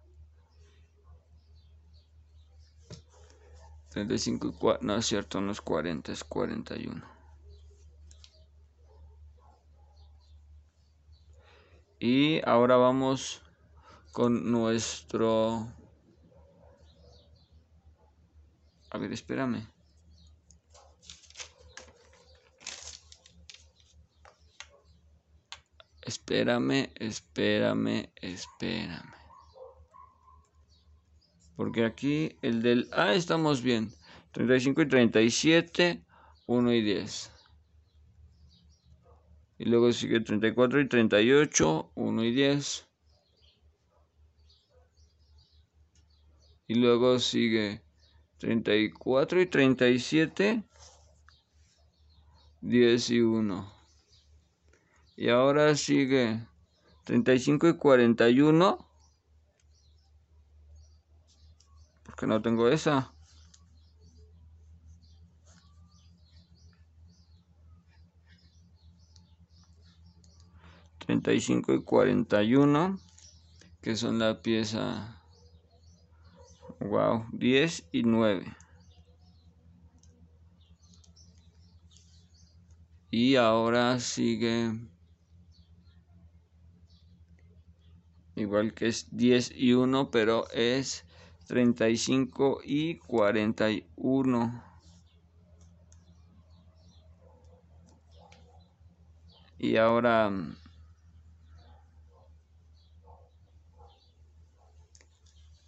35 3.91 4.49
y 4.49 4.53
4. 4.53 4.87
No 4.87 4.97
es 4.97 5.07
cierto, 5.07 5.41
no 5.41 5.53
es 5.53 5.61
40, 5.61 6.13
es 6.13 6.25
41. 6.25 7.05
Y 11.99 12.41
ahora 12.49 12.77
vamos 12.77 13.43
con 14.13 14.51
nuestro... 14.51 15.69
A 18.91 18.99
ver, 18.99 19.13
espérame. 19.13 19.69
Espérame, 26.03 26.91
espérame, 26.97 28.11
espérame. 28.17 29.20
Porque 31.61 31.85
aquí 31.85 32.39
el 32.41 32.63
del... 32.63 32.89
Ah, 32.91 33.13
estamos 33.13 33.61
bien. 33.61 33.93
35 34.33 34.81
y 34.81 34.89
37, 34.89 36.03
1 36.47 36.73
y 36.73 36.81
10. 36.81 37.33
Y 39.59 39.65
luego 39.67 39.93
sigue 39.93 40.21
34 40.21 40.81
y 40.81 40.89
38, 40.89 41.93
1 41.95 42.25
y 42.25 42.33
10. 42.33 42.89
Y 46.69 46.75
luego 46.77 47.19
sigue 47.19 47.83
34 48.39 49.43
y 49.43 49.47
37, 49.47 50.65
10 52.63 53.11
y 53.11 53.21
1. 53.21 53.73
Y 55.15 55.29
ahora 55.29 55.77
sigue 55.77 56.41
35 57.05 57.69
y 57.69 57.77
41. 57.77 58.90
Porque 62.21 62.35
no 62.35 62.43
tengo 62.43 62.69
esa. 62.69 63.15
35 70.99 71.73
y 71.73 71.83
41 71.83 73.01
que 73.81 73.97
son 73.97 74.19
la 74.19 74.43
pieza 74.43 75.19
wow 76.79 77.25
10 77.33 77.89
y 77.91 78.03
9 78.03 78.55
y 83.11 83.37
ahora 83.37 83.99
sigue 83.99 84.79
igual 88.37 88.75
que 88.75 88.89
es 88.89 89.09
10 89.17 89.51
y 89.57 89.73
1 89.73 90.11
pero 90.11 90.51
es 90.51 91.07
35 91.51 92.61
y 92.63 92.99
41. 92.99 94.65
Y 99.59 99.77
ahora 99.77 100.31
mm, 100.31 100.57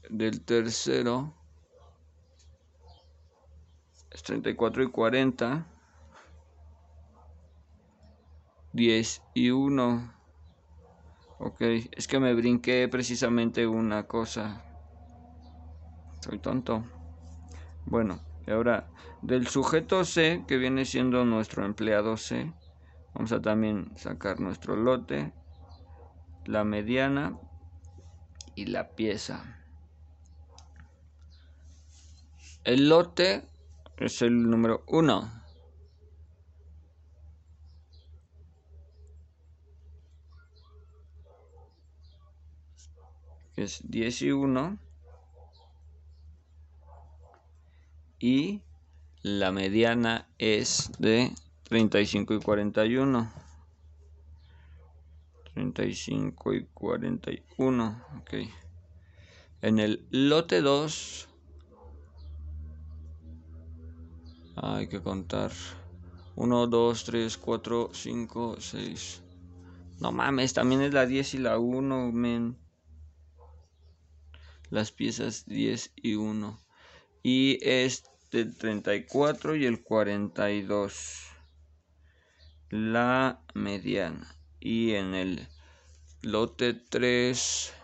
del 0.09 0.45
tercero 0.45 1.35
es 4.13 4.23
34 4.23 4.85
y 4.85 4.87
40. 4.89 5.67
10 8.73 9.23
y 9.35 9.51
1. 9.51 10.15
Ok, 11.41 11.61
es 11.91 12.07
que 12.07 12.21
me 12.21 12.33
brinqué 12.35 12.87
precisamente 12.87 13.67
una 13.67 14.07
cosa. 14.07 14.72
Soy 16.23 16.39
tonto. 16.39 16.85
Bueno, 17.85 18.21
y 18.47 18.53
ahora 18.53 18.89
del 19.23 19.49
sujeto 19.49 20.05
C, 20.05 20.45
que 20.47 20.57
viene 20.57 20.85
siendo 20.85 21.25
nuestro 21.25 21.65
empleado 21.65 22.17
C, 22.17 22.53
vamos 23.13 23.33
a 23.33 23.43
también 23.43 23.91
sacar 23.97 24.39
nuestro 24.39 24.77
lote, 24.77 25.33
la 26.47 26.63
mediana 26.63 27.37
y 28.55 28.67
la 28.67 28.91
pieza. 28.91 29.65
El 32.63 32.89
lote 32.89 33.45
es 33.97 34.23
el 34.23 34.49
número 34.49 34.85
1. 34.87 35.43
Que 43.57 43.65
es 43.65 43.83
10 43.91 44.23
y 44.23 44.31
1. 44.31 44.79
Y 48.23 48.63
la 49.23 49.51
mediana 49.51 50.29
es 50.39 50.93
de 51.01 51.35
35 51.65 52.35
y 52.35 52.39
41. 52.39 53.33
35 55.55 56.55
y 56.55 56.65
41. 56.73 58.05
Ok. 58.21 58.35
En 59.61 59.81
el 59.81 60.07
lote 60.13 60.61
2 60.61 61.29
Hay 64.55 64.87
que 64.87 65.03
contar. 65.03 65.51
1, 66.37 66.67
2, 66.69 67.05
3, 67.05 67.37
4, 67.39 67.91
5, 67.93 68.57
6. 68.61 69.23
No 69.99 70.13
mames, 70.13 70.55
también 70.55 70.83
es 70.83 70.95
la 70.95 71.07
10 71.07 71.35
y 71.35 71.39
la 71.39 71.59
1, 71.59 72.13
men. 72.13 72.57
Las 74.71 74.93
piezas 74.93 75.45
10 75.47 75.93
y 75.97 76.15
1. 76.15 76.61
Y 77.25 77.59
es 77.63 78.12
el 78.41 78.57
34 78.57 79.57
y 79.57 79.67
el 79.67 79.83
42. 79.83 81.29
La 82.71 83.45
mediana. 83.55 84.37
Y 84.61 84.95
en 84.95 85.15
el 85.15 85.49
lote 86.23 86.75
3 86.75 87.75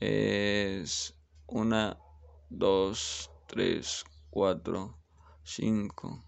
es 0.00 1.18
una, 1.46 1.98
2, 2.50 3.30
3, 3.46 4.04
4, 4.30 4.98
5, 5.42 6.24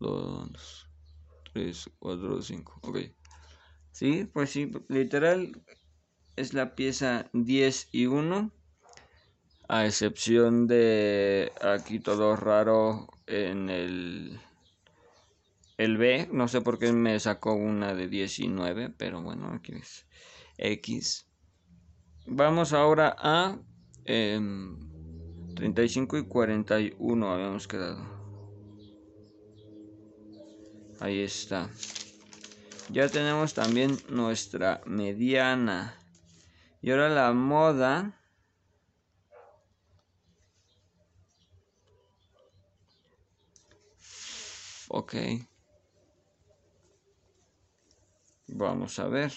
2, 0.00 0.90
3, 1.52 1.90
4, 1.98 2.42
5. 2.42 2.80
Ok. 2.82 2.98
Sí, 3.92 4.24
pues 4.24 4.50
sí, 4.50 4.70
literal 4.88 5.62
es 6.36 6.54
la 6.54 6.74
pieza 6.74 7.30
10 7.32 7.88
y 7.92 8.06
1. 8.06 8.52
A 9.68 9.86
excepción 9.86 10.66
de 10.66 11.52
aquí 11.60 11.98
todo 11.98 12.36
raro 12.36 13.08
en 13.26 13.68
el, 13.68 14.40
el 15.76 15.96
B. 15.96 16.28
No 16.32 16.48
sé 16.48 16.60
por 16.60 16.78
qué 16.78 16.92
me 16.92 17.18
sacó 17.18 17.54
una 17.54 17.94
de 17.94 18.08
19, 18.08 18.90
pero 18.96 19.22
bueno, 19.22 19.52
aquí 19.52 19.72
es 19.72 20.06
X. 20.58 21.26
Vamos 22.26 22.72
ahora 22.72 23.16
a... 23.18 23.58
Eh, 24.04 24.40
35 25.56 26.18
y 26.18 26.24
41 26.26 27.32
habíamos 27.32 27.66
quedado. 27.66 28.04
Ahí 31.00 31.20
está. 31.20 31.70
Ya 32.90 33.08
tenemos 33.08 33.54
también 33.54 33.98
nuestra 34.08 34.82
mediana. 34.86 35.96
Y 36.82 36.90
ahora 36.90 37.08
la 37.08 37.32
moda. 37.32 38.20
Ok. 44.88 45.14
Vamos 48.48 48.98
a 48.98 49.08
ver. 49.08 49.32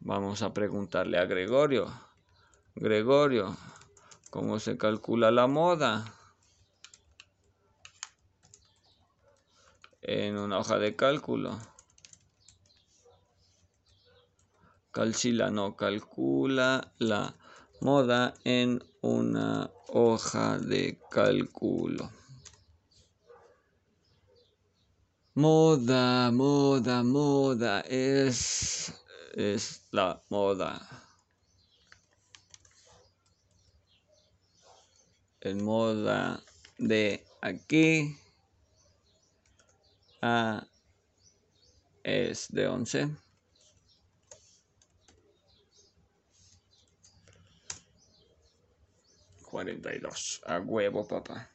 Vamos 0.00 0.42
a 0.42 0.52
preguntarle 0.52 1.18
a 1.18 1.26
Gregorio. 1.26 1.92
Gregorio, 2.74 3.56
¿Cómo 4.32 4.58
se 4.58 4.78
calcula 4.78 5.30
la 5.30 5.46
moda? 5.46 6.14
En 10.00 10.38
una 10.38 10.58
hoja 10.58 10.78
de 10.78 10.96
cálculo. 10.96 11.58
Calcila 14.90 15.50
no 15.50 15.76
calcula 15.76 16.94
la 16.98 17.34
moda 17.82 18.32
en 18.44 18.82
una 19.02 19.70
hoja 19.88 20.56
de 20.56 20.98
cálculo. 21.10 22.10
Moda, 25.34 26.30
moda, 26.30 27.02
moda 27.02 27.80
es, 27.88 28.92
es 29.34 29.82
la 29.90 30.22
moda. 30.28 31.02
el 35.42 35.56
moda 35.56 36.40
de 36.78 37.24
aquí 37.40 38.16
a 40.20 40.64
es 42.04 42.46
de 42.50 42.68
11 42.68 43.10
42 49.42 50.42
a 50.46 50.60
huevo 50.60 51.08
papá 51.08 51.51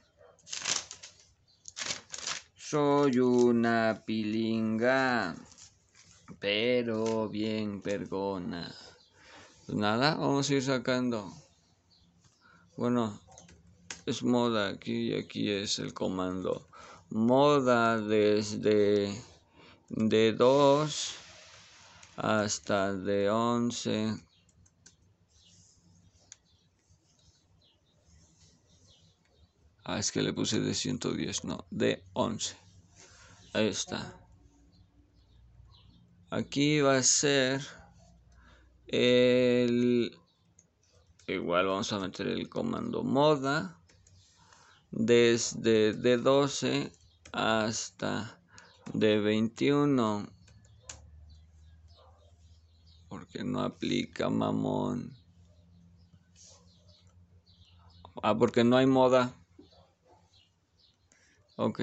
soy 2.70 3.18
una 3.20 4.04
pilinga 4.06 5.36
pero 6.38 7.30
bien 7.30 7.82
pergona. 7.82 8.76
Pues 9.66 9.78
nada 9.78 10.16
vamos 10.16 10.50
a 10.50 10.54
ir 10.54 10.62
sacando. 10.62 11.32
Bueno 12.76 13.22
es 14.06 14.22
moda 14.22 14.68
aquí 14.68 15.12
y 15.12 15.16
aquí 15.16 15.50
es 15.50 15.80
el 15.80 15.94
comando. 15.94 16.68
Moda 17.10 18.02
desde 18.02 19.18
de 19.88 20.34
2 20.34 21.16
hasta 22.18 22.94
de 22.94 23.30
11 23.30 24.27
ah 29.88 30.00
es 30.00 30.12
que 30.12 30.22
le 30.22 30.34
puse 30.34 30.60
de 30.60 30.74
110 30.74 31.46
no 31.46 31.66
de 31.72 32.04
11 32.14 32.68
ahí 33.54 33.68
está. 33.68 34.14
Aquí 36.30 36.82
va 36.82 36.98
a 36.98 37.04
ser 37.04 37.66
el 38.88 40.16
igual 41.26 41.68
vamos 41.68 41.92
a 41.94 42.00
meter 42.00 42.28
el 42.28 42.50
comando 42.50 43.04
moda 43.04 43.80
desde 44.92 45.94
de 45.94 46.18
12 46.18 46.92
hasta 47.32 48.40
de 48.94 49.20
21 49.20 50.30
porque 53.08 53.44
no 53.44 53.62
aplica 53.62 54.30
mamón. 54.30 55.14
Ah 58.22 58.38
porque 58.38 58.64
no 58.66 58.76
hay 58.76 58.86
moda 58.86 59.34
ok 61.58 61.80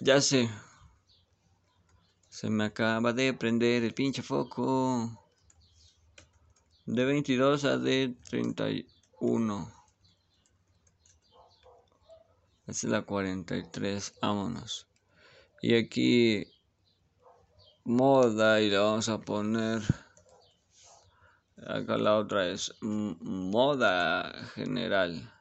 ya 0.00 0.20
sé 0.20 0.48
se 2.42 2.50
me 2.50 2.64
acaba 2.64 3.12
de 3.12 3.32
prender 3.34 3.84
el 3.84 3.94
pinche 3.94 4.20
foco. 4.20 5.16
De 6.86 7.04
22 7.04 7.64
a 7.64 7.78
de 7.78 8.16
31. 8.30 9.72
Esta 12.66 12.86
es 12.86 12.90
la 12.90 13.02
43. 13.02 14.14
Vámonos. 14.20 14.88
Y 15.60 15.76
aquí 15.76 16.48
moda 17.84 18.60
y 18.60 18.70
le 18.70 18.78
vamos 18.78 19.08
a 19.08 19.20
poner 19.20 19.82
Acá 21.66 21.96
la 21.96 22.16
otra 22.16 22.48
es 22.48 22.74
moda 22.80 24.32
general. 24.54 25.32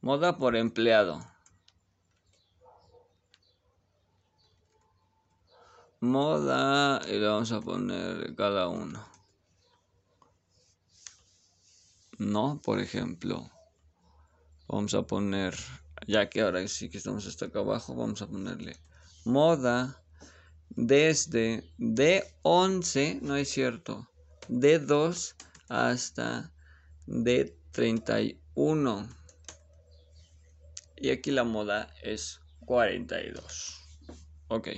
Moda 0.00 0.38
por 0.38 0.54
empleado. 0.54 1.26
Moda 6.00 7.00
y 7.08 7.18
le 7.18 7.26
vamos 7.26 7.50
a 7.50 7.60
poner 7.60 8.34
cada 8.36 8.68
uno. 8.68 9.04
No, 12.18 12.60
por 12.62 12.78
ejemplo. 12.78 13.50
Vamos 14.68 14.94
a 14.94 15.02
poner, 15.02 15.56
ya 16.06 16.30
que 16.30 16.42
ahora 16.42 16.66
sí 16.68 16.88
que 16.88 16.98
estamos 16.98 17.26
hasta 17.26 17.46
acá 17.46 17.58
abajo, 17.58 17.96
vamos 17.96 18.22
a 18.22 18.28
ponerle 18.28 18.76
moda 19.24 20.01
desde 20.76 21.64
D11, 21.78 23.20
no 23.20 23.36
es 23.36 23.50
cierto, 23.50 24.08
D2 24.48 25.34
hasta 25.68 26.52
D31. 27.06 29.08
Y 30.96 31.10
aquí 31.10 31.30
la 31.30 31.44
moda 31.44 31.92
es 32.02 32.40
42. 32.66 33.80
Ok. 34.48 34.68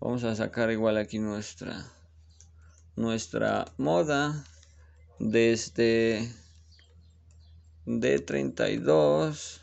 Vamos 0.00 0.24
a 0.24 0.36
sacar 0.36 0.70
igual 0.70 0.96
aquí 0.96 1.18
nuestra 1.18 1.90
nuestra 2.98 3.64
moda 3.76 4.44
desde 5.20 6.28
D32 7.86 9.60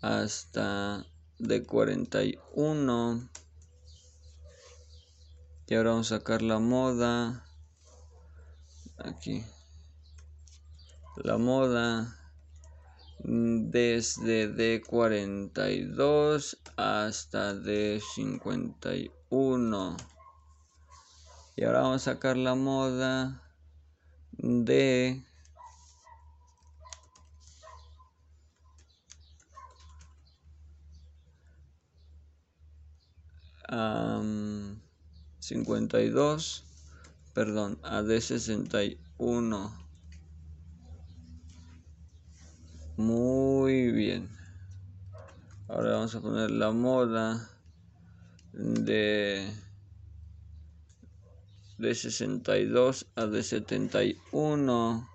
hasta 0.00 1.04
D41 1.40 3.28
y 5.66 5.74
ahora 5.74 5.90
vamos 5.90 6.10
a 6.10 6.16
sacar 6.18 6.40
la 6.42 6.58
moda. 6.58 7.46
Aquí. 8.98 9.44
La 11.16 11.38
moda. 11.38 12.16
Desde 13.22 14.50
D42 14.52 16.58
hasta 16.76 17.54
D51 17.54 19.96
y 21.56 21.64
ahora 21.64 21.82
vamos 21.82 22.06
a 22.06 22.12
sacar 22.12 22.36
la 22.36 22.54
moda 22.54 23.42
de 24.32 25.24
52, 35.38 36.64
perdón, 37.32 37.78
a 37.82 38.02
D61. 38.02 39.72
Muy 42.96 43.92
bien. 43.92 44.28
Ahora 45.68 45.92
vamos 45.92 46.14
a 46.14 46.20
poner 46.20 46.50
la 46.50 46.72
moda 46.72 47.48
de 48.52 49.54
de 51.78 51.94
62 51.94 53.06
a 53.14 53.26
de 53.26 53.42
71 53.42 55.08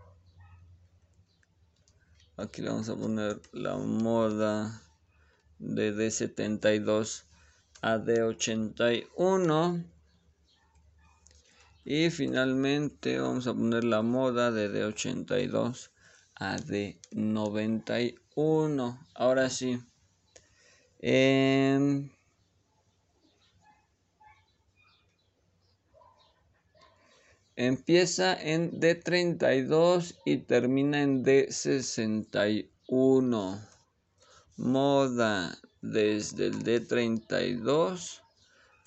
aquí 2.38 2.62
le 2.62 2.70
vamos 2.70 2.90
a 2.90 2.96
poner 2.96 3.40
la 3.54 3.78
moda 3.78 4.82
de 5.60 5.94
D72 5.94 7.25
a 7.86 8.00
D81 8.00 9.86
y 11.86 12.10
finalmente 12.10 13.20
vamos 13.20 13.46
a 13.46 13.54
poner 13.54 13.84
la 13.84 14.02
moda 14.02 14.52
de 14.52 14.72
D82 14.72 15.92
a 16.34 16.58
D91 16.58 18.98
ahora 19.14 19.52
sí. 19.52 19.80
Eh, 20.98 22.10
Empieza 27.58 28.34
en 28.34 28.82
D32 28.82 30.20
y 30.26 30.40
termina 30.40 31.04
en 31.04 31.24
D61. 31.24 33.66
Moda 34.58 35.58
desde 35.92 36.48
el 36.48 36.64
D32 36.64 38.22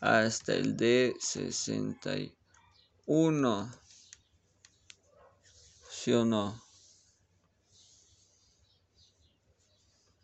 hasta 0.01 0.55
el 0.55 0.77
D61. 0.77 2.33
¿Sí 5.91 6.13
o 6.13 6.25
no? 6.25 6.61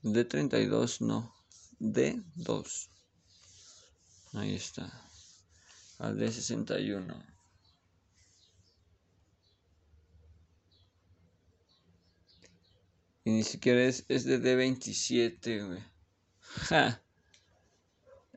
D32 0.02 1.00
no. 1.00 1.32
D2. 1.80 2.88
Ahí 4.34 4.54
está. 4.54 4.90
Al 5.98 6.18
D61. 6.18 7.34
Y 13.26 13.30
ni 13.30 13.42
siquiera 13.42 13.84
es, 13.84 14.04
es 14.08 14.24
de 14.24 14.38
D27, 14.38 15.66
güey. 15.66 15.93
Ja. 16.54 17.00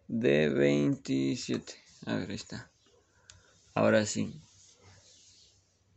D27. 0.07 1.75
A 2.05 2.15
ver, 2.15 2.31
está. 2.31 2.69
Ahora 3.73 4.05
sí. 4.05 4.33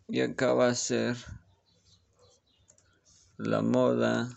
Y 0.08 0.20
acá 0.20 0.52
va 0.52 0.68
a 0.68 0.74
ser 0.74 1.16
la 3.36 3.62
moda 3.62 4.28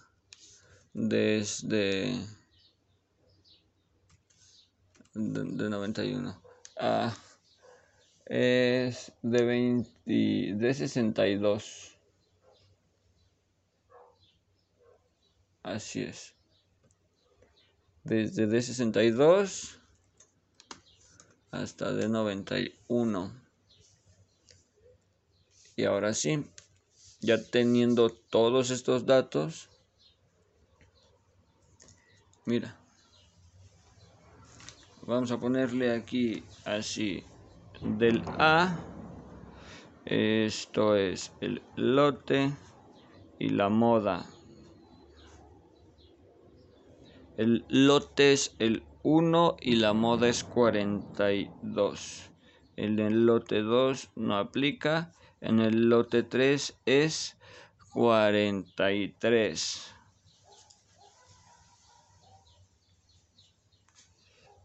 desde 0.94 2.26
de, 5.14 5.44
de 5.44 5.70
91. 5.70 6.42
Ah, 6.78 7.16
es 8.26 9.12
de 9.22 9.44
20 9.44 10.56
de 10.56 10.74
62. 10.74 11.98
Así 15.64 16.04
es. 16.04 16.33
Desde 18.04 18.48
D62 18.48 19.80
hasta 21.52 21.92
D91. 21.92 23.32
Y 25.76 25.86
ahora 25.86 26.14
sí, 26.14 26.46
ya 27.22 27.42
teniendo 27.42 28.10
todos 28.10 28.72
estos 28.72 29.06
datos, 29.06 29.70
mira, 32.46 32.76
vamos 35.04 35.32
a 35.32 35.40
ponerle 35.40 35.92
aquí 35.94 36.44
así 36.66 37.24
del 37.82 38.24
A, 38.38 38.78
esto 40.06 40.96
es 40.96 41.32
el 41.40 41.62
lote 41.76 42.52
y 43.40 43.50
la 43.50 43.70
moda 43.70 44.33
el 47.38 47.66
lote 47.68 48.34
es 48.34 48.56
el 48.60 48.84
1 49.02 49.58
y 49.60 49.78
la 49.78 49.94
moda 49.94 50.30
es 50.30 50.44
42. 50.44 52.30
El 52.76 52.96
del 52.96 53.26
lote 53.26 53.62
2 53.62 54.12
no 54.16 54.38
aplica. 54.38 55.12
En 55.42 55.60
el 55.60 55.90
lote 55.90 56.24
3 56.24 56.80
es 56.86 57.38
43. 57.94 59.96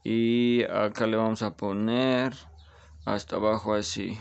Y 0.05 0.63
acá 0.65 1.07
le 1.07 1.17
vamos 1.17 1.43
a 1.43 1.57
poner 1.57 2.35
hasta 3.05 3.37
abajo 3.37 3.75
así. 3.75 4.19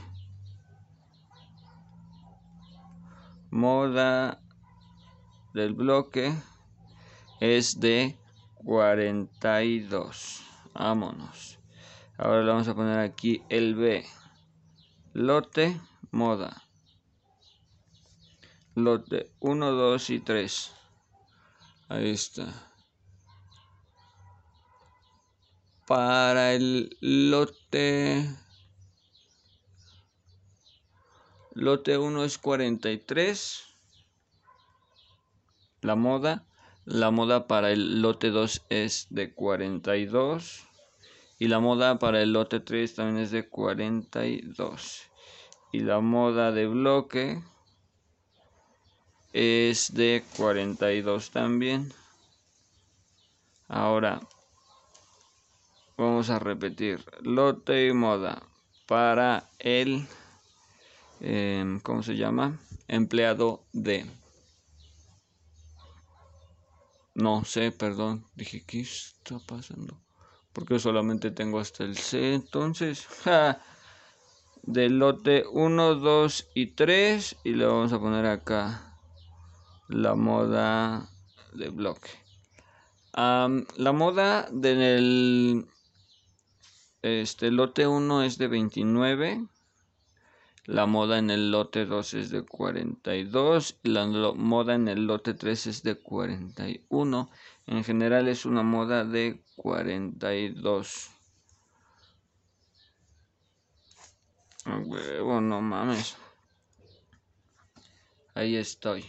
Moda 3.52 4.42
del 5.54 5.74
bloque 5.74 6.34
es 7.40 7.80
de 7.80 8.18
42. 8.64 10.44
Vámonos. 10.74 11.60
Ahora 12.18 12.42
le 12.42 12.48
vamos 12.50 12.68
a 12.68 12.76
poner 12.76 13.00
aquí 13.00 13.44
el 13.50 13.76
B. 13.76 14.06
Lote, 15.14 15.80
moda. 16.12 16.64
Lote 18.76 19.32
1, 19.40 19.72
2 19.72 20.10
y 20.10 20.20
3. 20.20 20.74
Ahí 21.90 22.10
está. 22.12 22.46
Para 25.88 26.54
el 26.54 26.98
lote... 27.02 28.36
Lote 31.54 31.98
1 31.98 32.24
es 32.24 32.38
43. 32.38 33.64
La 35.82 35.96
moda. 35.96 36.47
La 36.88 37.12
moda 37.12 37.48
para 37.48 37.72
el 37.72 38.02
lote 38.02 38.30
2 38.30 38.64
es 38.70 39.08
de 39.10 39.34
42. 39.34 40.64
Y 41.38 41.50
la 41.50 41.60
moda 41.60 42.00
para 42.00 42.22
el 42.22 42.32
lote 42.32 42.62
3 42.62 42.96
también 42.96 43.26
es 43.26 43.32
de 43.32 43.50
42. 43.50 45.02
y 45.74 45.82
la 45.82 46.00
moda 46.00 46.54
de 46.54 46.66
bloque 46.66 47.44
es 49.34 49.94
de 49.96 50.24
42 50.38 51.32
también. 51.32 51.92
Ahora 53.68 54.22
vamos 55.98 56.30
a 56.30 56.40
repetir 56.40 57.04
lote 57.22 57.88
y 57.88 57.92
moda 57.92 58.42
para 58.86 59.50
el 59.60 60.08
em, 61.20 61.82
¿cómo 61.82 62.02
se 62.02 62.16
llama? 62.16 62.58
empleado 62.88 63.66
de 63.74 64.06
no 67.18 67.44
sé, 67.44 67.72
perdón, 67.72 68.26
dije 68.36 68.64
¿qué 68.66 68.82
está 68.82 69.40
pasando? 69.40 70.00
porque 70.54 70.80
solamente 70.80 71.32
tengo 71.32 71.60
hasta 71.60 71.84
el 71.84 71.98
C 71.98 72.34
entonces 72.34 73.08
del 74.64 75.00
lote 75.00 75.46
1, 75.52 75.96
2 75.96 76.48
y 76.56 76.68
3 76.68 77.36
y 77.44 77.54
le 77.54 77.66
vamos 77.66 77.92
a 77.92 78.00
poner 78.00 78.26
acá 78.26 79.00
la 79.88 80.16
moda 80.16 81.10
de 81.54 81.70
bloque 81.70 82.10
la 83.14 83.92
moda 83.94 84.48
del 84.52 85.68
este 87.02 87.52
lote 87.52 87.88
1 87.88 88.24
es 88.24 88.38
de 88.38 88.48
29. 88.48 89.48
La 90.68 90.86
moda 90.86 91.18
en 91.18 91.30
el 91.30 91.50
lote 91.50 91.86
2 91.86 92.14
es 92.16 92.30
de 92.30 92.44
42. 92.44 93.80
Y 93.84 93.90
la 93.90 94.06
moda 94.06 94.76
en 94.76 94.90
el 94.90 95.08
lote 95.08 95.34
3 95.34 95.68
es 95.68 95.82
de 95.82 95.96
41. 95.96 97.30
En 97.68 97.84
general 97.86 98.28
es 98.28 98.46
una 98.46 98.64
moda 98.64 99.06
de 99.06 99.42
42. 99.56 101.10
A 104.66 104.78
huevo, 104.80 105.40
no 105.40 105.62
mames. 105.62 106.18
Ahí 108.36 108.58
estoy. 108.58 109.06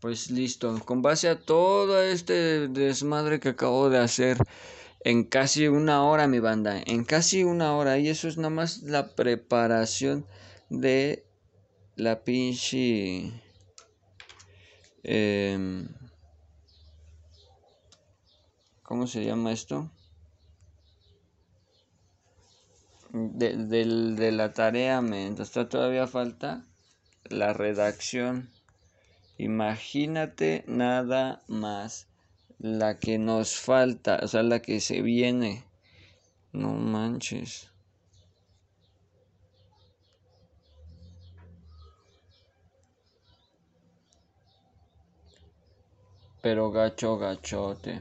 Pues 0.00 0.30
listo, 0.30 0.78
con 0.84 1.02
base 1.02 1.28
a 1.28 1.40
todo 1.40 2.00
este 2.00 2.68
desmadre 2.68 3.40
que 3.40 3.48
acabo 3.48 3.90
de 3.90 3.98
hacer 3.98 4.38
en 5.00 5.24
casi 5.24 5.66
una 5.66 6.04
hora, 6.04 6.28
mi 6.28 6.38
banda, 6.38 6.80
en 6.86 7.04
casi 7.04 7.42
una 7.42 7.76
hora, 7.76 7.98
y 7.98 8.08
eso 8.08 8.28
es 8.28 8.36
nada 8.36 8.50
más 8.50 8.82
la 8.82 9.14
preparación 9.16 10.24
de 10.70 11.26
la 11.96 12.22
pinche... 12.24 13.32
Em, 15.02 15.88
¿Cómo 18.82 19.06
se 19.06 19.24
llama 19.24 19.52
esto? 19.52 19.90
De, 23.12 23.56
de 23.56 24.32
la 24.32 24.52
tarea, 24.52 25.00
mientras 25.00 25.50
todavía 25.50 26.06
falta 26.06 26.66
la 27.30 27.52
redacción. 27.52 28.50
Imagínate 29.38 30.64
nada 30.66 31.42
más 31.46 32.08
la 32.58 32.98
que 32.98 33.18
nos 33.18 33.56
falta, 33.56 34.20
o 34.22 34.28
sea, 34.28 34.42
la 34.42 34.60
que 34.60 34.80
se 34.80 35.02
viene. 35.02 35.64
No 36.52 36.72
manches. 36.72 37.70
Pero 46.46 46.70
gacho, 46.70 47.18
gachote. 47.18 48.00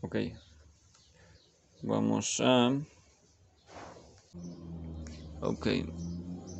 Ok. 0.00 0.16
Vamos 1.82 2.40
a... 2.40 2.72
Ok. 5.42 5.66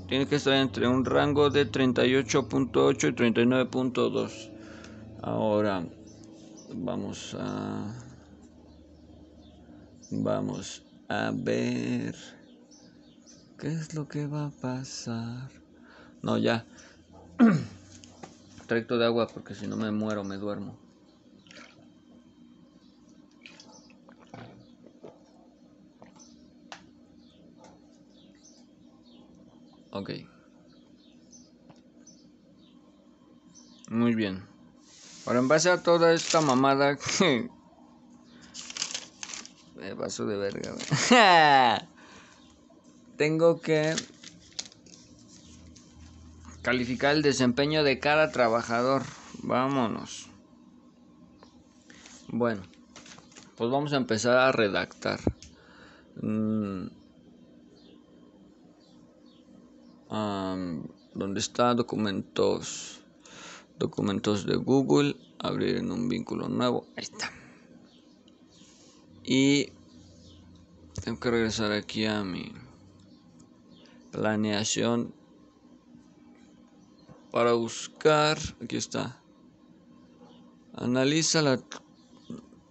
Tiene 0.09 0.27
que 0.27 0.35
estar 0.35 0.53
entre 0.53 0.87
un 0.87 1.03
rango 1.07 1.49
de 1.49 1.65
38.8 1.65 3.09
y 3.09 3.13
39.2. 3.15 4.51
Ahora 5.23 5.83
vamos 6.75 7.35
a... 7.41 8.03
Vamos 10.11 10.86
a 11.09 11.31
ver... 11.35 12.15
¿Qué 13.59 13.69
es 13.69 13.95
lo 13.95 14.07
que 14.07 14.27
va 14.27 14.47
a 14.47 14.51
pasar? 14.51 15.51
No, 16.23 16.37
ya. 16.37 16.67
Tracto 18.67 18.99
de 18.99 19.07
agua 19.07 19.29
porque 19.29 19.55
si 19.55 19.67
no 19.67 19.77
me 19.77 19.91
muero, 19.91 20.25
me 20.25 20.37
duermo. 20.37 20.79
Ok. 29.91 30.11
Muy 33.89 34.15
bien. 34.15 34.45
Ahora, 35.25 35.39
en 35.39 35.49
base 35.49 35.71
a 35.71 35.83
toda 35.83 36.13
esta 36.13 36.41
mamada 36.41 36.97
que... 37.19 37.49
Me 39.87 39.95
paso 39.95 40.27
de 40.27 40.37
verga, 40.37 40.75
Tengo 43.17 43.61
que 43.61 43.95
calificar 46.61 47.15
el 47.15 47.23
desempeño 47.23 47.85
de 47.85 48.01
cada 48.01 48.33
trabajador. 48.33 49.03
Vámonos. 49.45 50.29
Bueno, 52.27 52.63
pues 53.57 53.71
vamos 53.71 53.93
a 53.93 53.99
empezar 53.99 54.37
a 54.37 54.51
redactar. 54.51 55.21
Mm, 56.21 56.89
donde 61.15 61.39
está 61.39 61.75
documentos. 61.75 63.03
Documentos 63.79 64.47
de 64.47 64.57
Google. 64.57 65.15
Abrir 65.39 65.77
en 65.77 65.93
un 65.93 66.09
vínculo 66.09 66.49
nuevo. 66.49 66.89
Ahí 66.97 67.05
está. 67.05 67.31
Y 69.23 69.73
tengo 71.07 71.21
que 71.21 71.31
regresar 71.31 71.71
aquí 71.71 72.05
a 72.05 72.25
mi 72.25 72.53
planeación 74.11 75.15
para 77.31 77.53
buscar 77.53 78.37
aquí 78.61 78.77
está. 78.77 79.23
Analiza 80.75 81.43
la 81.43 81.61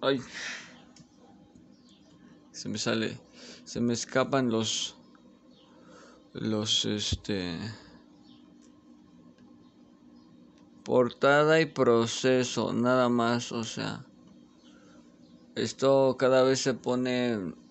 ay 0.01 0.19
se 2.51 2.67
me 2.67 2.77
sale 2.77 3.17
se 3.63 3.79
me 3.79 3.93
escapan 3.93 4.49
los 4.49 4.97
los 6.33 6.83
este 6.83 7.57
portada 10.83 11.61
y 11.61 11.67
proceso 11.67 12.73
nada 12.73 13.07
más 13.07 13.53
o 13.53 13.63
sea 13.63 14.05
esto 15.55 16.17
cada 16.19 16.43
vez 16.43 16.59
se 16.59 16.73
pone 16.73 17.63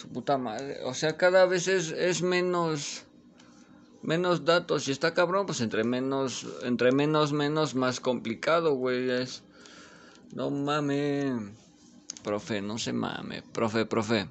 su 0.00 0.08
puta 0.08 0.38
madre 0.38 0.78
o 0.84 0.94
sea 0.94 1.16
cada 1.16 1.46
vez 1.46 1.68
es, 1.68 1.90
es 1.90 2.22
menos 2.22 3.04
menos 4.02 4.44
datos 4.44 4.88
y 4.88 4.92
está 4.92 5.14
cabrón 5.14 5.46
pues 5.46 5.60
entre 5.60 5.84
menos 5.84 6.46
entre 6.62 6.92
menos 6.92 7.32
menos 7.32 7.74
más 7.74 8.00
complicado 8.00 8.74
güey 8.74 9.10
es 9.10 9.42
no 10.32 10.50
mames 10.50 11.34
profe 12.24 12.62
no 12.62 12.78
se 12.78 12.92
mame 12.92 13.42
profe 13.52 13.84
profe 13.84 14.28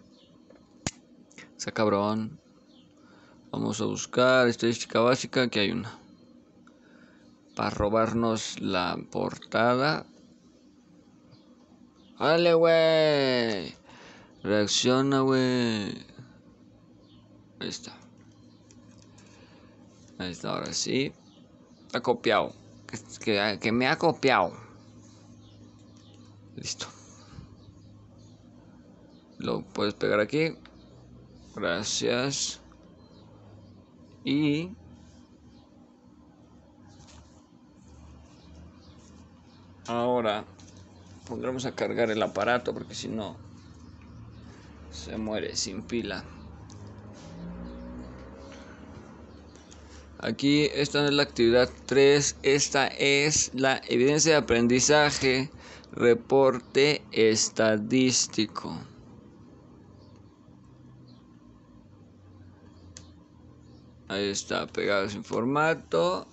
sea 1.58 1.74
cabrón 1.74 2.40
Vamos 3.52 3.82
a 3.82 3.86
buscar 3.86 4.48
estadística 4.48 5.00
básica, 5.00 5.48
que 5.50 5.60
hay 5.60 5.72
una. 5.72 5.92
Para 7.56 7.72
robarnos 7.72 8.62
la 8.62 8.96
portada. 9.10 10.06
Dale, 12.20 12.54
güey. 12.54 13.74
Reacciona, 14.44 15.20
güey. 15.20 15.90
Ahí 17.60 17.68
está. 17.68 17.94
Ahí 20.18 20.32
está, 20.32 20.52
ahora 20.52 20.74
sí. 20.74 21.12
Ha 21.94 22.00
copiado. 22.00 22.54
Que, 23.20 23.60
que 23.62 23.72
me 23.72 23.88
ha 23.88 23.98
copiado. 23.98 24.54
Listo. 26.56 26.88
Lo 29.40 29.62
puedes 29.62 29.94
pegar 29.94 30.20
aquí. 30.22 30.56
Gracias. 31.56 32.62
Y 34.24 34.72
ahora 39.88 40.46
pondremos 41.26 41.66
a 41.66 41.76
cargar 41.76 42.12
el 42.12 42.22
aparato 42.22 42.74
porque 42.74 42.94
si 42.96 43.08
no 43.08 43.49
se 45.06 45.18
muere 45.18 45.56
sin 45.56 45.82
pila. 45.84 46.24
Aquí 50.22 50.70
esta 50.74 51.06
es 51.06 51.14
la 51.14 51.24
actividad 51.24 51.70
3. 51.86 52.38
Esta 52.44 52.88
es 52.88 53.52
la 53.54 53.82
evidencia 53.88 54.34
de 54.34 54.38
aprendizaje, 54.38 55.50
reporte 55.94 57.02
estadístico. 57.12 58.78
Ahí 64.10 64.26
está, 64.26 64.68
pegado 64.68 65.08
sin 65.08 65.24
formato. 65.24 66.28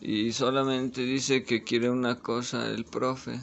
Y 0.00 0.32
solamente 0.32 1.00
dice 1.00 1.44
que 1.44 1.64
quiere 1.64 1.88
una 1.88 2.18
cosa 2.18 2.68
el 2.68 2.84
profe. 2.84 3.40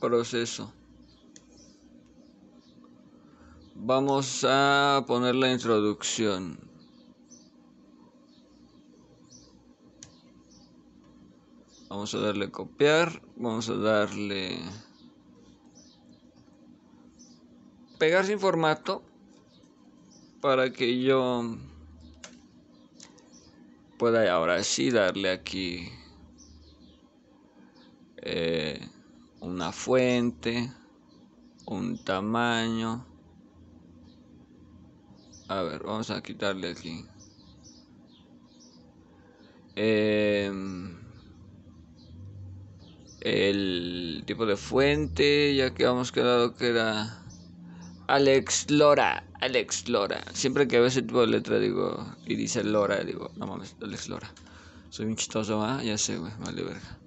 Proceso. 0.00 0.72
Vamos 3.74 4.44
a 4.48 5.04
poner 5.06 5.34
la 5.34 5.52
introducción. 5.52 6.58
Vamos 11.88 12.14
a 12.14 12.18
darle 12.20 12.50
copiar. 12.50 13.22
Vamos 13.36 13.68
a 13.68 13.74
darle... 13.74 14.58
pegar 18.00 18.24
sin 18.24 18.40
formato 18.40 19.02
para 20.40 20.72
que 20.72 21.02
yo 21.02 21.58
pueda 23.98 24.32
ahora 24.32 24.64
sí 24.64 24.90
darle 24.90 25.30
aquí 25.30 25.90
eh, 28.22 28.80
una 29.40 29.72
fuente, 29.72 30.72
un 31.66 31.98
tamaño. 31.98 33.06
A 35.48 35.62
ver, 35.62 35.82
vamos 35.82 36.10
a 36.10 36.22
quitarle 36.22 36.70
aquí. 36.70 37.04
Em, 39.74 40.96
el 43.20 44.22
tipo 44.26 44.46
de 44.46 44.56
fuente, 44.56 45.54
ya 45.54 45.74
que 45.74 45.84
hemos 45.84 46.12
quedado 46.12 46.54
que 46.54 46.68
era 46.68 47.24
Alex 48.06 48.70
Lora, 48.70 49.24
Alex 49.40 49.88
Lora. 49.88 50.22
Siempre 50.34 50.68
que 50.68 50.78
veo 50.78 50.86
ese 50.86 51.02
tipo 51.02 51.20
de 51.20 51.28
letra 51.28 51.58
digo, 51.58 52.14
y 52.26 52.34
dice 52.36 52.62
Lora, 52.62 53.02
digo, 53.04 53.30
no 53.36 53.46
mames, 53.46 53.76
Alex 53.80 54.08
Lora. 54.08 54.30
Soy 54.90 55.06
un 55.06 55.16
chistoso, 55.16 55.62
¿ah? 55.62 55.82
Ya 55.82 55.96
sé, 55.96 56.18
güey, 56.18 56.32
vale 56.40 56.62
verga. 56.62 56.98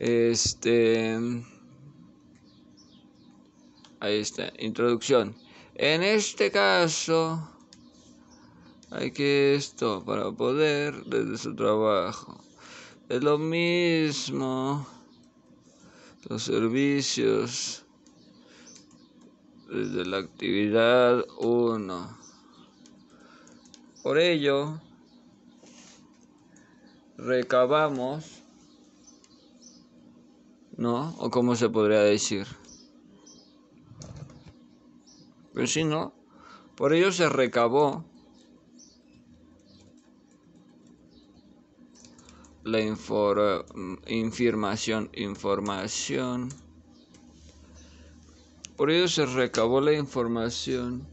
Este. 0.00 1.14
Ahí 4.00 4.18
está, 4.18 4.50
introducción. 4.58 5.36
En 5.74 6.02
este 6.02 6.50
caso, 6.50 7.46
hay 8.90 9.10
que 9.10 9.54
esto 9.54 10.02
para 10.02 10.32
poder 10.32 11.04
desde 11.04 11.36
su 11.36 11.54
trabajo. 11.54 12.42
Es 13.10 13.22
lo 13.22 13.36
mismo. 13.36 14.86
Los 16.30 16.44
servicios 16.44 17.84
desde 19.68 20.06
la 20.06 20.16
actividad 20.16 21.26
1. 21.38 22.18
Por 24.02 24.18
ello, 24.18 24.80
recabamos, 27.18 28.39
¿no? 30.80 31.14
¿O 31.18 31.30
cómo 31.30 31.54
se 31.54 31.68
podría 31.68 32.00
decir? 32.00 32.48
Pues 35.54 35.72
sí, 35.72 35.84
¿no? 35.84 36.12
Por 36.74 36.92
ello 36.92 37.12
se 37.12 37.28
recabó 37.28 38.04
la 42.64 42.80
información, 42.80 45.08
información 45.14 46.48
por 48.80 48.90
ello 48.90 49.08
se 49.08 49.26
recabó 49.26 49.82
la 49.82 49.92
información 49.92 51.06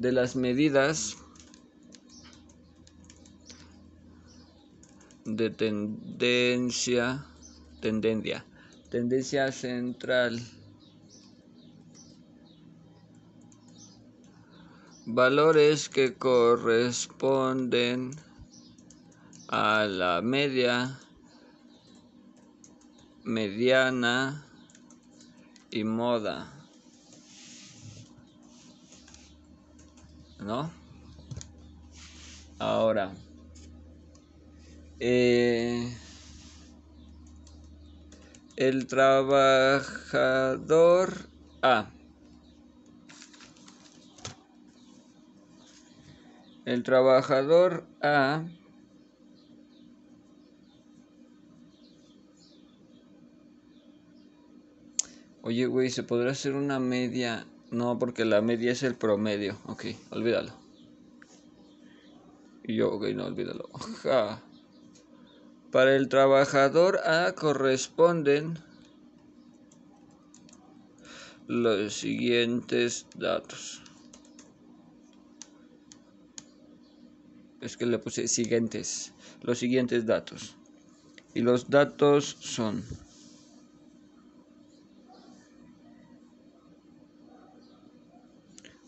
de 0.00 0.10
las 0.10 0.34
medidas 0.34 1.16
de 5.24 5.50
tendencia, 5.50 7.24
tendencia, 7.80 8.44
tendencia 8.90 9.52
central. 9.52 10.40
Valores 15.06 15.88
que 15.88 16.14
corresponden 16.14 18.10
a 19.48 19.86
la 19.86 20.20
media, 20.20 20.98
mediana, 23.24 24.44
y 25.70 25.84
moda. 25.84 26.52
¿No? 30.40 30.70
Ahora. 32.58 33.12
Eh, 35.00 35.96
el 38.58 38.86
trabajador 38.88 39.86
A. 41.62 41.90
El 46.64 46.82
trabajador 46.82 47.86
A 48.02 48.42
Oye, 55.42 55.66
güey, 55.66 55.90
¿se 55.90 56.02
podrá 56.02 56.32
hacer 56.32 56.54
una 56.54 56.80
media? 56.80 57.46
No, 57.70 57.96
porque 58.00 58.24
la 58.24 58.42
media 58.42 58.72
es 58.72 58.82
el 58.82 58.96
promedio. 58.96 59.56
Ok, 59.66 59.84
olvídalo. 60.10 60.50
Y 62.64 62.74
yo, 62.74 62.90
ok, 62.92 63.04
no, 63.14 63.26
olvídalo. 63.26 63.70
Para 65.70 65.94
el 65.96 66.08
trabajador 66.08 66.98
A 67.06 67.32
corresponden 67.32 68.58
los 71.46 71.94
siguientes 71.94 73.06
datos. 73.14 73.82
Es 77.60 77.76
que 77.76 77.86
le 77.86 77.98
puse 77.98 78.28
siguientes. 78.28 79.12
Los 79.42 79.58
siguientes 79.58 80.06
datos. 80.06 80.56
Y 81.34 81.40
los 81.40 81.68
datos 81.68 82.36
son... 82.40 82.82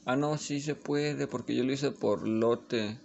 Ah, 0.07 0.16
no, 0.16 0.39
sí 0.39 0.61
se 0.61 0.74
puede, 0.74 1.26
porque 1.26 1.55
yo 1.55 1.62
lo 1.62 1.72
hice 1.72 1.91
por 1.93 2.26
lote. 2.26 2.99